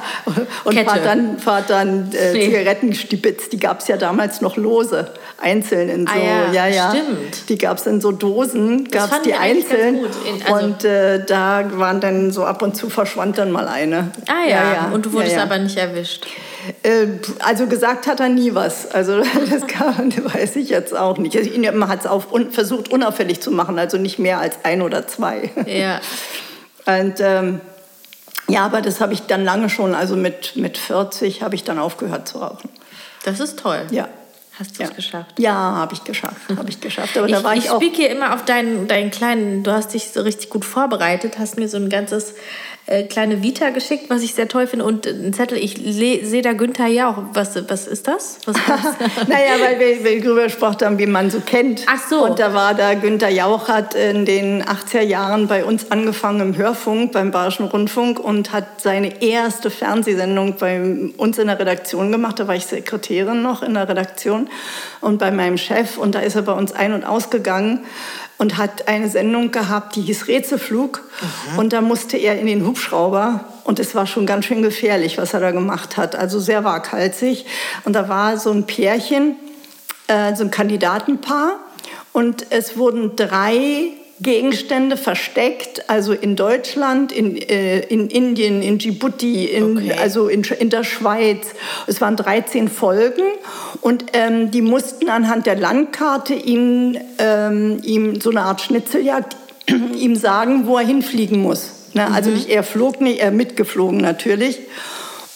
Und 0.65 0.73
Kette. 0.75 0.89
Vater 0.89 1.03
dann, 1.03 1.39
Vater 1.39 1.67
dann 1.69 2.11
äh, 2.11 2.33
Nee. 2.33 2.45
Zigarettenstibitz, 2.47 3.47
die 3.47 3.57
gab 3.57 3.79
es 3.79 3.87
ja 3.87 3.95
damals 3.95 4.41
noch 4.41 4.57
lose, 4.57 5.09
einzeln 5.41 5.87
in 5.87 6.05
so, 6.05 6.13
Ah 6.13 6.51
ja, 6.51 6.67
ja, 6.67 6.89
stimmt. 6.89 7.47
Die 7.47 7.57
gab 7.57 7.77
es 7.77 7.87
in 7.87 8.01
so 8.01 8.11
Dosen, 8.11 8.91
gab 8.91 9.09
es 9.09 9.21
die 9.21 9.35
einzeln. 9.35 9.99
gut. 10.01 10.09
In- 10.27 10.43
also- 10.53 10.65
und 10.65 10.83
äh, 10.83 11.25
da 11.25 11.63
waren 11.75 12.01
dann 12.01 12.31
so 12.31 12.43
ab 12.43 12.61
und 12.61 12.75
zu 12.75 12.89
verschwand 12.89 13.37
dann 13.37 13.51
mal 13.53 13.69
eine. 13.69 14.11
Ah 14.27 14.45
ja, 14.49 14.91
und 14.93 15.05
du 15.05 15.13
wurdest 15.13 15.31
ja, 15.31 15.37
ja. 15.39 15.43
aber 15.45 15.57
nicht 15.57 15.77
erwischt. 15.77 16.27
Äh, 16.83 17.07
also 17.39 17.67
gesagt 17.67 18.05
hat 18.05 18.19
er 18.19 18.27
nie 18.27 18.53
was. 18.53 18.91
Also 18.91 19.21
das 19.49 19.65
kann, 19.65 20.13
weiß 20.33 20.57
ich 20.57 20.67
jetzt 20.69 20.93
auch 20.95 21.17
nicht. 21.17 21.37
Also, 21.37 21.49
Man 21.71 21.87
hat 21.87 22.03
es 22.05 22.11
un 22.31 22.51
versucht, 22.51 22.91
unauffällig 22.91 23.39
zu 23.39 23.49
machen, 23.51 23.79
also 23.79 23.97
nicht 23.97 24.19
mehr 24.19 24.39
als 24.39 24.57
ein 24.63 24.81
oder 24.81 25.07
zwei. 25.07 25.51
Ja. 25.65 26.01
Und 26.85 27.15
ähm, 27.19 27.61
ja, 28.51 28.65
aber 28.65 28.81
das 28.81 29.01
habe 29.01 29.13
ich 29.13 29.21
dann 29.23 29.43
lange 29.45 29.69
schon, 29.69 29.95
also 29.95 30.15
mit, 30.15 30.55
mit 30.55 30.77
40 30.77 31.41
habe 31.41 31.55
ich 31.55 31.63
dann 31.63 31.79
aufgehört 31.79 32.27
zu 32.27 32.39
rauchen. 32.39 32.69
Das 33.25 33.39
ist 33.39 33.59
toll. 33.59 33.81
Ja. 33.91 34.07
Hast 34.59 34.77
du 34.77 34.83
es 34.83 34.93
geschafft? 34.95 35.39
Ja, 35.39 35.53
habe 35.53 35.93
ich 35.93 36.03
geschafft, 36.03 36.35
habe 36.55 36.69
ich 36.69 36.79
geschafft. 36.81 37.17
Aber 37.17 37.27
da 37.27 37.37
Ich, 37.39 37.43
war 37.43 37.53
ich, 37.55 37.65
ich 37.65 37.71
auch. 37.71 37.77
spiele 37.77 37.95
hier 37.95 38.09
immer 38.11 38.35
auf 38.35 38.43
deinen, 38.45 38.87
deinen 38.87 39.09
kleinen, 39.09 39.63
du 39.63 39.71
hast 39.71 39.93
dich 39.93 40.09
so 40.11 40.21
richtig 40.21 40.49
gut 40.49 40.65
vorbereitet, 40.65 41.39
hast 41.39 41.57
mir 41.57 41.67
so 41.67 41.77
ein 41.77 41.89
ganzes 41.89 42.35
äh, 42.87 43.03
kleine 43.03 43.43
Vita 43.43 43.69
geschickt, 43.69 44.09
was 44.09 44.23
ich 44.23 44.33
sehr 44.33 44.47
toll 44.47 44.65
finde 44.65 44.85
und 44.85 45.05
einen 45.05 45.33
Zettel, 45.33 45.57
ich 45.57 45.75
sehe 45.75 46.41
da 46.41 46.53
Günther 46.53 46.87
Jauch. 46.87 47.17
Was, 47.33 47.55
was 47.69 47.87
ist 47.87 48.07
das? 48.07 48.39
Was? 48.45 48.55
Naja, 49.27 49.53
weil 49.61 49.79
wir, 49.79 50.03
wir 50.03 50.21
darüber 50.21 50.43
gesprochen 50.43 50.77
haben, 50.81 50.97
wie 50.97 51.05
man 51.05 51.29
so 51.29 51.39
kennt. 51.41 51.85
Ach 51.87 52.01
so. 52.09 52.25
Und 52.25 52.39
da 52.39 52.53
war 52.53 52.73
da, 52.73 52.95
Günther 52.95 53.29
Jauch 53.29 53.67
hat 53.67 53.93
in 53.93 54.25
den 54.25 54.63
80er 54.63 55.01
Jahren 55.01 55.47
bei 55.47 55.63
uns 55.63 55.91
angefangen 55.91 56.41
im 56.41 56.57
Hörfunk, 56.57 57.11
beim 57.11 57.31
Bayerischen 57.31 57.65
Rundfunk 57.65 58.19
und 58.19 58.51
hat 58.51 58.81
seine 58.81 59.21
erste 59.21 59.69
Fernsehsendung 59.69 60.55
bei 60.57 60.81
uns 61.17 61.37
in 61.37 61.47
der 61.47 61.59
Redaktion 61.59 62.11
gemacht. 62.11 62.39
Da 62.39 62.47
war 62.47 62.55
ich 62.55 62.65
Sekretärin 62.65 63.41
noch 63.41 63.61
in 63.61 63.75
der 63.75 63.87
Redaktion 63.87 64.49
und 65.01 65.19
bei 65.19 65.31
meinem 65.31 65.57
Chef. 65.57 65.97
Und 65.97 66.15
da 66.15 66.19
ist 66.19 66.35
er 66.35 66.41
bei 66.41 66.53
uns 66.53 66.73
ein- 66.73 66.93
und 66.93 67.05
ausgegangen 67.05 67.85
und 68.41 68.57
hat 68.57 68.87
eine 68.87 69.07
Sendung 69.07 69.51
gehabt, 69.51 69.95
die 69.95 70.01
hieß 70.01 70.27
Rätselflug. 70.27 71.03
Und 71.57 71.73
da 71.73 71.81
musste 71.81 72.17
er 72.17 72.39
in 72.39 72.47
den 72.47 72.65
Hubschrauber. 72.65 73.45
Und 73.65 73.77
es 73.77 73.93
war 73.93 74.07
schon 74.07 74.25
ganz 74.25 74.45
schön 74.45 74.63
gefährlich, 74.63 75.19
was 75.19 75.35
er 75.35 75.41
da 75.41 75.51
gemacht 75.51 75.95
hat. 75.95 76.15
Also 76.15 76.39
sehr 76.39 76.63
waghalsig. 76.63 77.45
Und 77.85 77.93
da 77.93 78.09
war 78.09 78.39
so 78.39 78.49
ein 78.49 78.65
Pärchen, 78.65 79.35
äh, 80.07 80.35
so 80.35 80.43
ein 80.43 80.49
Kandidatenpaar. 80.49 81.59
Und 82.13 82.47
es 82.49 82.77
wurden 82.77 83.15
drei 83.15 83.91
Gegenstände 84.21 84.97
versteckt, 84.97 85.89
also 85.89 86.13
in 86.13 86.35
Deutschland, 86.35 87.11
in, 87.11 87.37
äh, 87.37 87.79
in 87.79 88.07
Indien, 88.09 88.61
in 88.61 88.77
Djibouti, 88.77 89.45
in, 89.45 89.77
Okay. 89.77 89.93
also 89.99 90.27
in, 90.27 90.43
in 90.43 90.69
der 90.69 90.83
Schweiz. 90.83 91.47
Es 91.87 92.01
waren 92.01 92.15
13 92.15 92.69
Folgen 92.69 93.23
und 93.81 94.05
ähm, 94.13 94.51
die 94.51 94.61
mussten 94.61 95.09
anhand 95.09 95.47
der 95.47 95.55
Landkarte 95.55 96.35
ihm, 96.35 96.97
ähm, 97.17 97.79
ihm 97.83 98.21
so 98.21 98.29
eine 98.29 98.41
Art 98.41 98.61
Schnitzeljagd 98.61 99.35
ihm 99.95 100.15
sagen, 100.15 100.67
wo 100.67 100.77
er 100.77 100.85
hinfliegen 100.85 101.41
muss. 101.41 101.71
Ne? 101.93 102.07
Also 102.11 102.29
nicht 102.29 102.49
er 102.49 102.63
flog 102.63 103.01
nicht, 103.01 103.19
er 103.19 103.31
mitgeflogen 103.31 103.97
natürlich. 103.99 104.59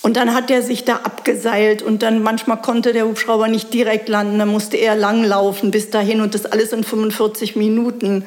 Und 0.06 0.18
dann 0.18 0.36
hat 0.36 0.52
er 0.52 0.62
sich 0.62 0.84
da 0.84 0.98
abgeseilt 0.98 1.82
und 1.82 2.04
dann 2.04 2.22
manchmal 2.22 2.62
konnte 2.62 2.94
der 2.94 3.08
Hubschrauber 3.08 3.48
nicht 3.48 3.74
direkt 3.74 4.08
landen, 4.08 4.38
dann 4.38 4.50
musste 4.50 4.78
er 4.78 4.96
langlaufen 4.96 5.72
bis 5.72 5.90
dahin 5.90 6.22
und 6.22 6.36
das 6.36 6.46
alles 6.46 6.74
in 6.74 6.84
45 6.84 7.56
Minuten. 7.56 8.24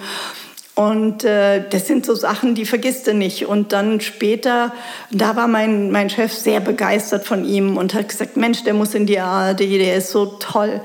Und 0.79 1.25
äh, 1.25 1.69
das 1.69 1.89
sind 1.89 2.07
so 2.07 2.15
Sachen, 2.15 2.55
die 2.55 2.65
vergisst 2.65 3.09
du 3.09 3.13
nicht. 3.13 3.47
Und 3.47 3.73
dann 3.73 4.01
später, 4.01 4.73
da 5.11 5.35
war 5.35 5.49
mein, 5.49 5.91
mein 5.91 6.09
Chef 6.09 6.33
sehr 6.33 6.61
begeistert 6.61 7.27
von 7.27 7.45
ihm 7.45 7.77
und 7.77 7.95
hat 7.95 8.09
gesagt, 8.09 8.37
Mensch, 8.37 8.63
der 8.63 8.75
muss 8.75 8.95
in 8.95 9.05
die 9.05 9.19
ARD, 9.19 9.59
der 9.59 9.97
ist 9.97 10.13
so 10.13 10.27
toll. 10.39 10.81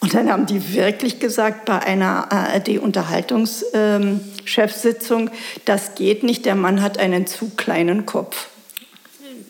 Und 0.00 0.12
dann 0.12 0.30
haben 0.30 0.44
die 0.44 0.74
wirklich 0.74 1.18
gesagt 1.18 1.64
bei 1.64 1.78
einer 1.78 2.30
ARD-Unterhaltungschefsitzung, 2.30 5.30
das 5.64 5.94
geht 5.94 6.24
nicht, 6.24 6.44
der 6.44 6.54
Mann 6.54 6.82
hat 6.82 6.98
einen 6.98 7.26
zu 7.26 7.48
kleinen 7.56 8.04
Kopf. 8.04 8.48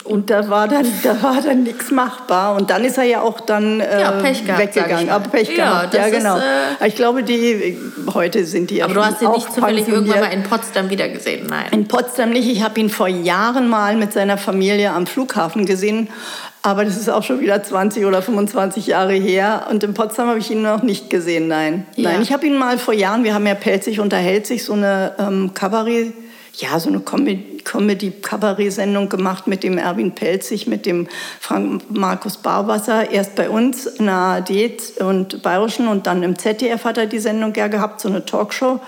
Und 0.08 0.30
da 0.30 0.48
war 0.48 0.68
dann, 0.68 0.86
da 1.02 1.22
war 1.22 1.40
dann 1.42 1.62
nichts 1.62 1.90
machbar. 1.90 2.56
Und 2.56 2.70
dann 2.70 2.84
ist 2.84 2.98
er 2.98 3.04
ja 3.04 3.20
auch 3.20 3.40
dann 3.40 3.80
äh, 3.80 4.00
Ja, 4.00 4.20
gehabt, 4.20 4.58
weggegangen. 4.58 5.06
mal. 5.06 5.14
Aber 5.14 5.28
Pech 5.28 5.48
Ja, 5.50 5.82
gehabt, 5.82 5.94
ja, 5.94 6.00
das 6.00 6.10
ist, 6.12 6.18
genau. 6.18 6.38
äh, 6.38 6.88
ich 6.88 6.96
glaube, 6.96 7.22
die 7.22 7.76
heute 8.14 8.44
sind 8.44 8.70
die 8.70 8.76
ja 8.76 8.84
Aber 8.86 8.94
du 8.94 9.04
hast 9.04 9.22
ihn 9.22 9.30
nicht 9.30 9.52
zufällig 9.52 9.86
irgendwann 9.88 10.20
mal 10.20 10.32
in 10.32 10.42
Potsdam 10.42 10.90
wiedergesehen, 10.90 11.46
nein. 11.46 11.66
In 11.72 11.86
Potsdam 11.88 12.30
nicht. 12.30 12.48
Ich 12.48 12.62
habe 12.62 12.80
ihn 12.80 12.90
vor 12.90 13.08
Jahren 13.08 13.68
mal 13.68 13.96
mit 13.96 14.12
seiner 14.12 14.38
Familie 14.38 14.92
am 14.92 15.06
Flughafen 15.06 15.66
gesehen. 15.66 16.08
Aber 16.62 16.84
das 16.84 16.96
ist 16.96 17.08
auch 17.08 17.22
schon 17.22 17.40
wieder 17.40 17.62
20 17.62 18.04
oder 18.04 18.20
25 18.20 18.88
Jahre 18.88 19.12
her. 19.14 19.66
Und 19.70 19.84
in 19.84 19.94
Potsdam 19.94 20.28
habe 20.28 20.38
ich 20.40 20.50
ihn 20.50 20.62
noch 20.62 20.82
nicht 20.82 21.08
gesehen, 21.08 21.48
nein. 21.48 21.86
Ja. 21.94 22.10
Nein, 22.10 22.22
ich 22.22 22.32
habe 22.32 22.46
ihn 22.46 22.56
mal 22.58 22.78
vor 22.78 22.94
Jahren, 22.94 23.22
wir 23.24 23.32
haben 23.34 23.46
ja 23.46 23.54
Pelzig 23.54 24.00
unterhält 24.00 24.46
sich, 24.46 24.64
so 24.64 24.72
eine 24.72 25.12
ähm, 25.18 25.52
Kabarett, 25.54 26.12
ja, 26.60 26.78
so 26.78 26.88
eine 26.88 27.00
Comedy- 27.00 27.58
Comedy-Kabarett-Sendung 27.64 29.08
gemacht 29.08 29.46
mit 29.46 29.62
dem 29.62 29.78
Erwin 29.78 30.14
Pelzig, 30.14 30.66
mit 30.66 30.86
dem 30.86 31.06
Frank 31.40 31.82
Markus 31.90 32.38
Barwasser. 32.38 33.10
Erst 33.10 33.34
bei 33.34 33.50
uns 33.50 33.86
in 33.86 34.06
der 34.06 34.14
ARD 34.14 35.00
und 35.00 35.42
Bayerischen 35.42 35.88
und 35.88 36.06
dann 36.06 36.22
im 36.22 36.38
ZDF 36.38 36.84
hat 36.84 36.98
er 36.98 37.06
die 37.06 37.18
Sendung 37.18 37.54
ja 37.54 37.68
gehabt, 37.68 38.00
so 38.00 38.08
eine 38.08 38.24
Talkshow. 38.24 38.80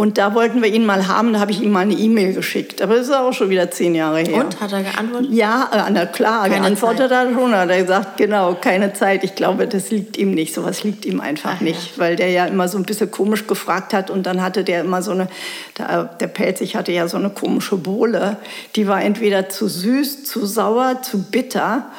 Und 0.00 0.16
da 0.16 0.34
wollten 0.34 0.62
wir 0.62 0.72
ihn 0.72 0.86
mal 0.86 1.08
haben, 1.08 1.34
da 1.34 1.40
habe 1.40 1.50
ich 1.50 1.60
ihm 1.60 1.72
mal 1.72 1.80
eine 1.80 1.92
E-Mail 1.92 2.32
geschickt. 2.32 2.80
Aber 2.80 2.94
das 2.94 3.08
ist 3.08 3.12
auch 3.12 3.34
schon 3.34 3.50
wieder 3.50 3.70
zehn 3.70 3.94
Jahre 3.94 4.20
her. 4.20 4.46
Und, 4.46 4.58
hat 4.58 4.72
er 4.72 4.82
geantwortet? 4.82 5.28
Ja, 5.30 5.68
äh, 5.74 5.90
na 5.92 6.06
klar, 6.06 6.44
Keine 6.44 6.54
geantwortet 6.54 7.12
hat 7.12 7.26
er 7.26 7.34
schon. 7.34 7.54
Hat 7.54 7.68
er 7.68 7.82
gesagt, 7.82 8.16
genau, 8.16 8.54
keine 8.54 8.94
Zeit. 8.94 9.24
Ich 9.24 9.34
glaube, 9.34 9.66
das 9.66 9.90
liegt 9.90 10.16
ihm 10.16 10.30
nicht. 10.30 10.54
Sowas 10.54 10.84
liegt 10.84 11.04
ihm 11.04 11.20
einfach 11.20 11.56
Ach 11.56 11.60
ja. 11.60 11.66
nicht. 11.66 11.98
Weil 11.98 12.16
der 12.16 12.30
ja 12.30 12.46
immer 12.46 12.66
so 12.66 12.78
ein 12.78 12.84
bisschen 12.84 13.10
komisch 13.10 13.46
gefragt 13.46 13.92
hat. 13.92 14.08
Und 14.08 14.24
dann 14.24 14.40
hatte 14.40 14.64
der 14.64 14.80
immer 14.80 15.02
so 15.02 15.10
eine, 15.10 15.28
der, 15.76 16.04
der 16.04 16.28
Pelzig 16.28 16.76
hatte 16.76 16.92
ja 16.92 17.06
so 17.06 17.18
eine 17.18 17.28
komische 17.28 17.76
Bohle. 17.76 18.38
Die 18.76 18.88
war 18.88 19.02
entweder 19.02 19.50
zu 19.50 19.68
süß, 19.68 20.24
zu 20.24 20.46
sauer, 20.46 21.02
zu 21.02 21.24
bitter. 21.24 21.90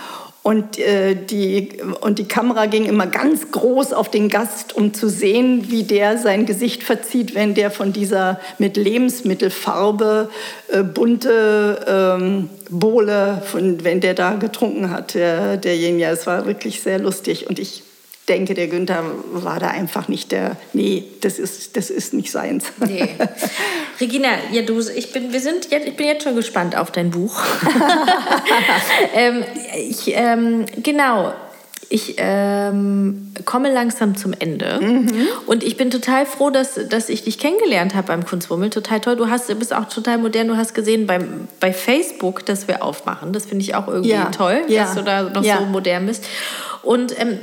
Und, 0.43 0.79
äh, 0.79 1.15
die, 1.15 1.69
und 2.01 2.17
die 2.17 2.27
Kamera 2.27 2.65
ging 2.65 2.85
immer 2.85 3.05
ganz 3.05 3.51
groß 3.51 3.93
auf 3.93 4.09
den 4.09 4.27
Gast, 4.27 4.75
um 4.75 4.91
zu 4.91 5.07
sehen, 5.07 5.69
wie 5.69 5.83
der 5.83 6.17
sein 6.17 6.47
Gesicht 6.47 6.81
verzieht, 6.81 7.35
wenn 7.35 7.53
der 7.53 7.69
von 7.69 7.93
dieser 7.93 8.39
mit 8.57 8.75
Lebensmittelfarbe 8.75 10.31
äh, 10.69 10.81
bunte 10.81 11.85
ähm, 11.87 12.49
Bohle, 12.71 13.43
von, 13.45 13.83
wenn 13.83 14.01
der 14.01 14.15
da 14.15 14.33
getrunken 14.33 14.89
hat, 14.89 15.13
der, 15.13 15.57
derjenige. 15.57 16.05
Es 16.05 16.25
war 16.25 16.47
wirklich 16.47 16.81
sehr 16.81 16.97
lustig. 16.97 17.47
Und 17.47 17.59
ich 17.59 17.83
denke, 18.31 18.53
der 18.53 18.67
Günther 18.67 19.03
war 19.33 19.59
da 19.59 19.67
einfach 19.67 20.07
nicht 20.07 20.31
der, 20.31 20.55
nee, 20.71 21.03
das 21.19 21.37
ist, 21.37 21.75
das 21.75 21.89
ist 21.89 22.13
nicht 22.13 22.31
seins. 22.31 22.71
Nee. 22.79 23.09
Regina, 23.99 24.29
ja, 24.51 24.61
du, 24.61 24.79
ich 24.79 25.11
bin, 25.11 25.33
wir 25.33 25.41
sind 25.41 25.69
jetzt, 25.69 25.85
ich 25.85 25.97
bin 25.97 26.07
jetzt 26.07 26.23
schon 26.23 26.35
gespannt 26.35 26.77
auf 26.77 26.91
dein 26.91 27.11
Buch. 27.11 27.41
ähm, 29.15 29.43
ich, 29.77 30.13
ähm, 30.15 30.65
genau. 30.81 31.33
Ich 31.89 32.15
ähm, 32.19 33.33
komme 33.43 33.69
langsam 33.69 34.15
zum 34.15 34.31
Ende 34.39 34.79
und 35.45 35.61
ich 35.61 35.75
bin 35.75 35.91
total 35.91 36.25
froh, 36.25 36.49
dass, 36.49 36.79
dass 36.87 37.09
ich 37.09 37.25
dich 37.25 37.37
kennengelernt 37.37 37.95
habe 37.95 38.07
beim 38.07 38.25
Kunstwummel. 38.25 38.69
Total 38.69 39.01
toll. 39.01 39.17
Du 39.17 39.29
hast, 39.29 39.49
du 39.49 39.55
bist 39.55 39.73
auch 39.73 39.89
total 39.89 40.17
modern. 40.19 40.47
Du 40.47 40.55
hast 40.55 40.73
gesehen 40.73 41.05
beim, 41.05 41.49
bei 41.59 41.73
Facebook, 41.73 42.45
dass 42.45 42.69
wir 42.69 42.81
aufmachen. 42.81 43.33
Das 43.33 43.45
finde 43.45 43.65
ich 43.65 43.75
auch 43.75 43.89
irgendwie 43.89 44.11
Ja, 44.11 44.29
toll, 44.29 44.61
ja, 44.69 44.83
dass 44.83 44.95
du 44.95 45.03
da 45.03 45.23
noch 45.23 45.43
ja. 45.43 45.57
so 45.57 45.65
modern 45.65 46.05
bist. 46.05 46.23
Und 46.81 47.19
ähm, 47.19 47.39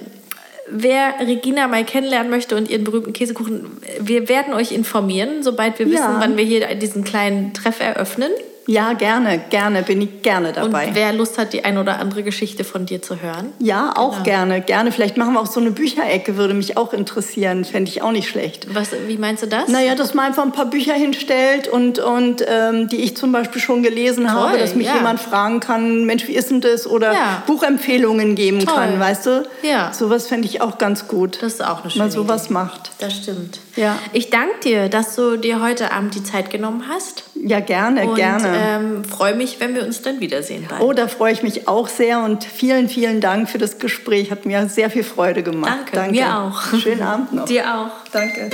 wer 0.71 1.15
Regina 1.21 1.69
mal 1.69 1.85
kennenlernen 1.85 2.31
möchte 2.31 2.57
und 2.57 2.69
ihren 2.71 2.85
berühmten 2.85 3.13
Käsekuchen, 3.13 3.67
wir 4.01 4.29
werden 4.29 4.55
euch 4.55 4.73
informieren, 4.73 5.43
sobald 5.43 5.79
wir 5.79 5.87
wissen, 5.87 5.97
Ja. 5.97 6.19
wann 6.21 6.37
wir 6.37 6.45
hier 6.45 6.75
diesen 6.75 7.05
kleinen 7.05 7.55
Treff 7.55 7.81
eröffnen. 7.81 8.31
Ja, 8.71 8.93
gerne, 8.93 9.39
gerne, 9.49 9.83
bin 9.83 10.03
ich 10.03 10.21
gerne 10.21 10.53
dabei. 10.53 10.89
Und 10.89 10.95
wer 10.95 11.15
Lust 11.15 11.39
hat, 11.39 11.55
die 11.55 11.65
ein 11.65 11.79
oder 11.79 11.99
andere 12.01 12.23
Geschichte 12.23 12.65
von 12.65 12.85
dir 12.85 13.01
zu 13.01 13.23
hören? 13.23 13.55
Ja, 13.59 13.95
auch 13.97 14.13
Genau. 14.13 14.25
gerne, 14.25 14.61
gerne. 14.61 14.93
Vielleicht 14.93 15.17
machen 15.17 15.33
wir 15.33 15.41
auch 15.41 15.47
so 15.47 15.59
eine 15.59 15.71
Bücherecke, 15.71 16.37
würde 16.37 16.53
mich 16.53 16.77
auch 16.77 16.93
interessieren, 16.93 17.65
fände 17.65 17.91
ich 17.91 18.03
auch 18.03 18.13
nicht 18.13 18.29
schlecht. 18.29 18.67
Was, 18.75 18.91
wie 19.07 19.17
meinst 19.17 19.43
du 19.43 19.47
das? 19.47 19.69
Naja, 19.69 19.95
dass 19.95 20.13
man 20.13 20.27
einfach 20.27 20.43
ein 20.43 20.53
paar 20.53 20.67
Bücher 20.67 20.93
hinstellt 20.93 21.67
und, 21.67 21.99
und 21.99 22.45
ähm, 22.47 22.89
die 22.89 22.97
ich 22.99 23.17
zum 23.17 23.33
Beispiel 23.33 23.63
schon 23.63 23.83
gelesen 23.83 24.31
habe, 24.35 24.59
dass 24.59 24.75
mich 24.75 24.87
ja. 24.87 24.97
jemand 24.97 25.19
fragen 25.21 25.61
kann, 25.61 26.05
Mensch, 26.05 26.29
wie 26.29 26.35
ist 26.35 26.51
denn 26.51 26.61
das? 26.61 26.87
Oder 26.87 27.15
Ja. 27.15 27.43
Buchempfehlungen 27.47 28.35
geben 28.35 28.59
Toll. 28.67 28.75
kann, 28.75 29.01
weißt 29.01 29.25
du? 29.25 29.49
Ja. 29.63 29.95
Sowas 29.95 30.27
fände 30.27 30.47
ich 30.47 30.61
auch 30.61 30.77
ganz 30.77 31.09
gut. 31.09 31.39
Das 31.41 31.55
ist 31.55 31.65
auch 31.65 31.81
eine 31.81 31.91
schöne 31.91 32.05
Man 32.05 32.11
sowas 32.11 32.45
Idee. 32.45 32.53
macht. 32.53 32.91
Das 32.99 33.15
stimmt. 33.15 33.61
Ja. 33.79 33.99
Ich 34.13 34.31
danke 34.31 34.59
dir, 34.65 34.89
dass 34.89 35.15
du 35.15 35.37
dir 35.37 35.63
heute 35.63 35.93
Abend 35.93 36.15
die 36.17 36.23
Zeit 36.25 36.51
genommen 36.51 36.85
hast. 36.89 37.25
Ja, 37.35 37.61
gerne, 37.61 38.09
Und 38.09 38.17
gerne. 38.17 38.49
ähm, 38.57 39.05
freue 39.05 39.35
mich, 39.35 39.61
wenn 39.61 39.75
wir 39.75 39.85
uns 39.85 40.03
dann 40.03 40.19
wiedersehen 40.19 40.67
bald. 40.69 40.83
Oh, 40.83 40.93
da 40.93 41.07
freue 41.07 41.33
ich 41.33 41.45
mich 41.45 41.69
auch 41.69 41.87
sehr 41.87 42.21
und 42.21 42.43
vielen, 42.43 42.89
vielen 42.89 43.21
Dank 43.21 43.49
für 43.49 43.59
das 43.59 43.79
Gespräch. 43.79 44.33
Hat 44.33 44.47
mir 44.47 44.69
sehr 44.69 44.91
viel 44.91 45.05
Freude 45.05 45.45
gemacht. 45.45 45.79
Danke, 45.93 46.11
mir 46.11 46.39
auch. 46.39 46.75
Schönen 46.77 47.03
Abend 47.03 47.33
noch. 47.33 47.45
Dir 47.45 47.73
auch. 47.73 48.11
Danke. 48.11 48.51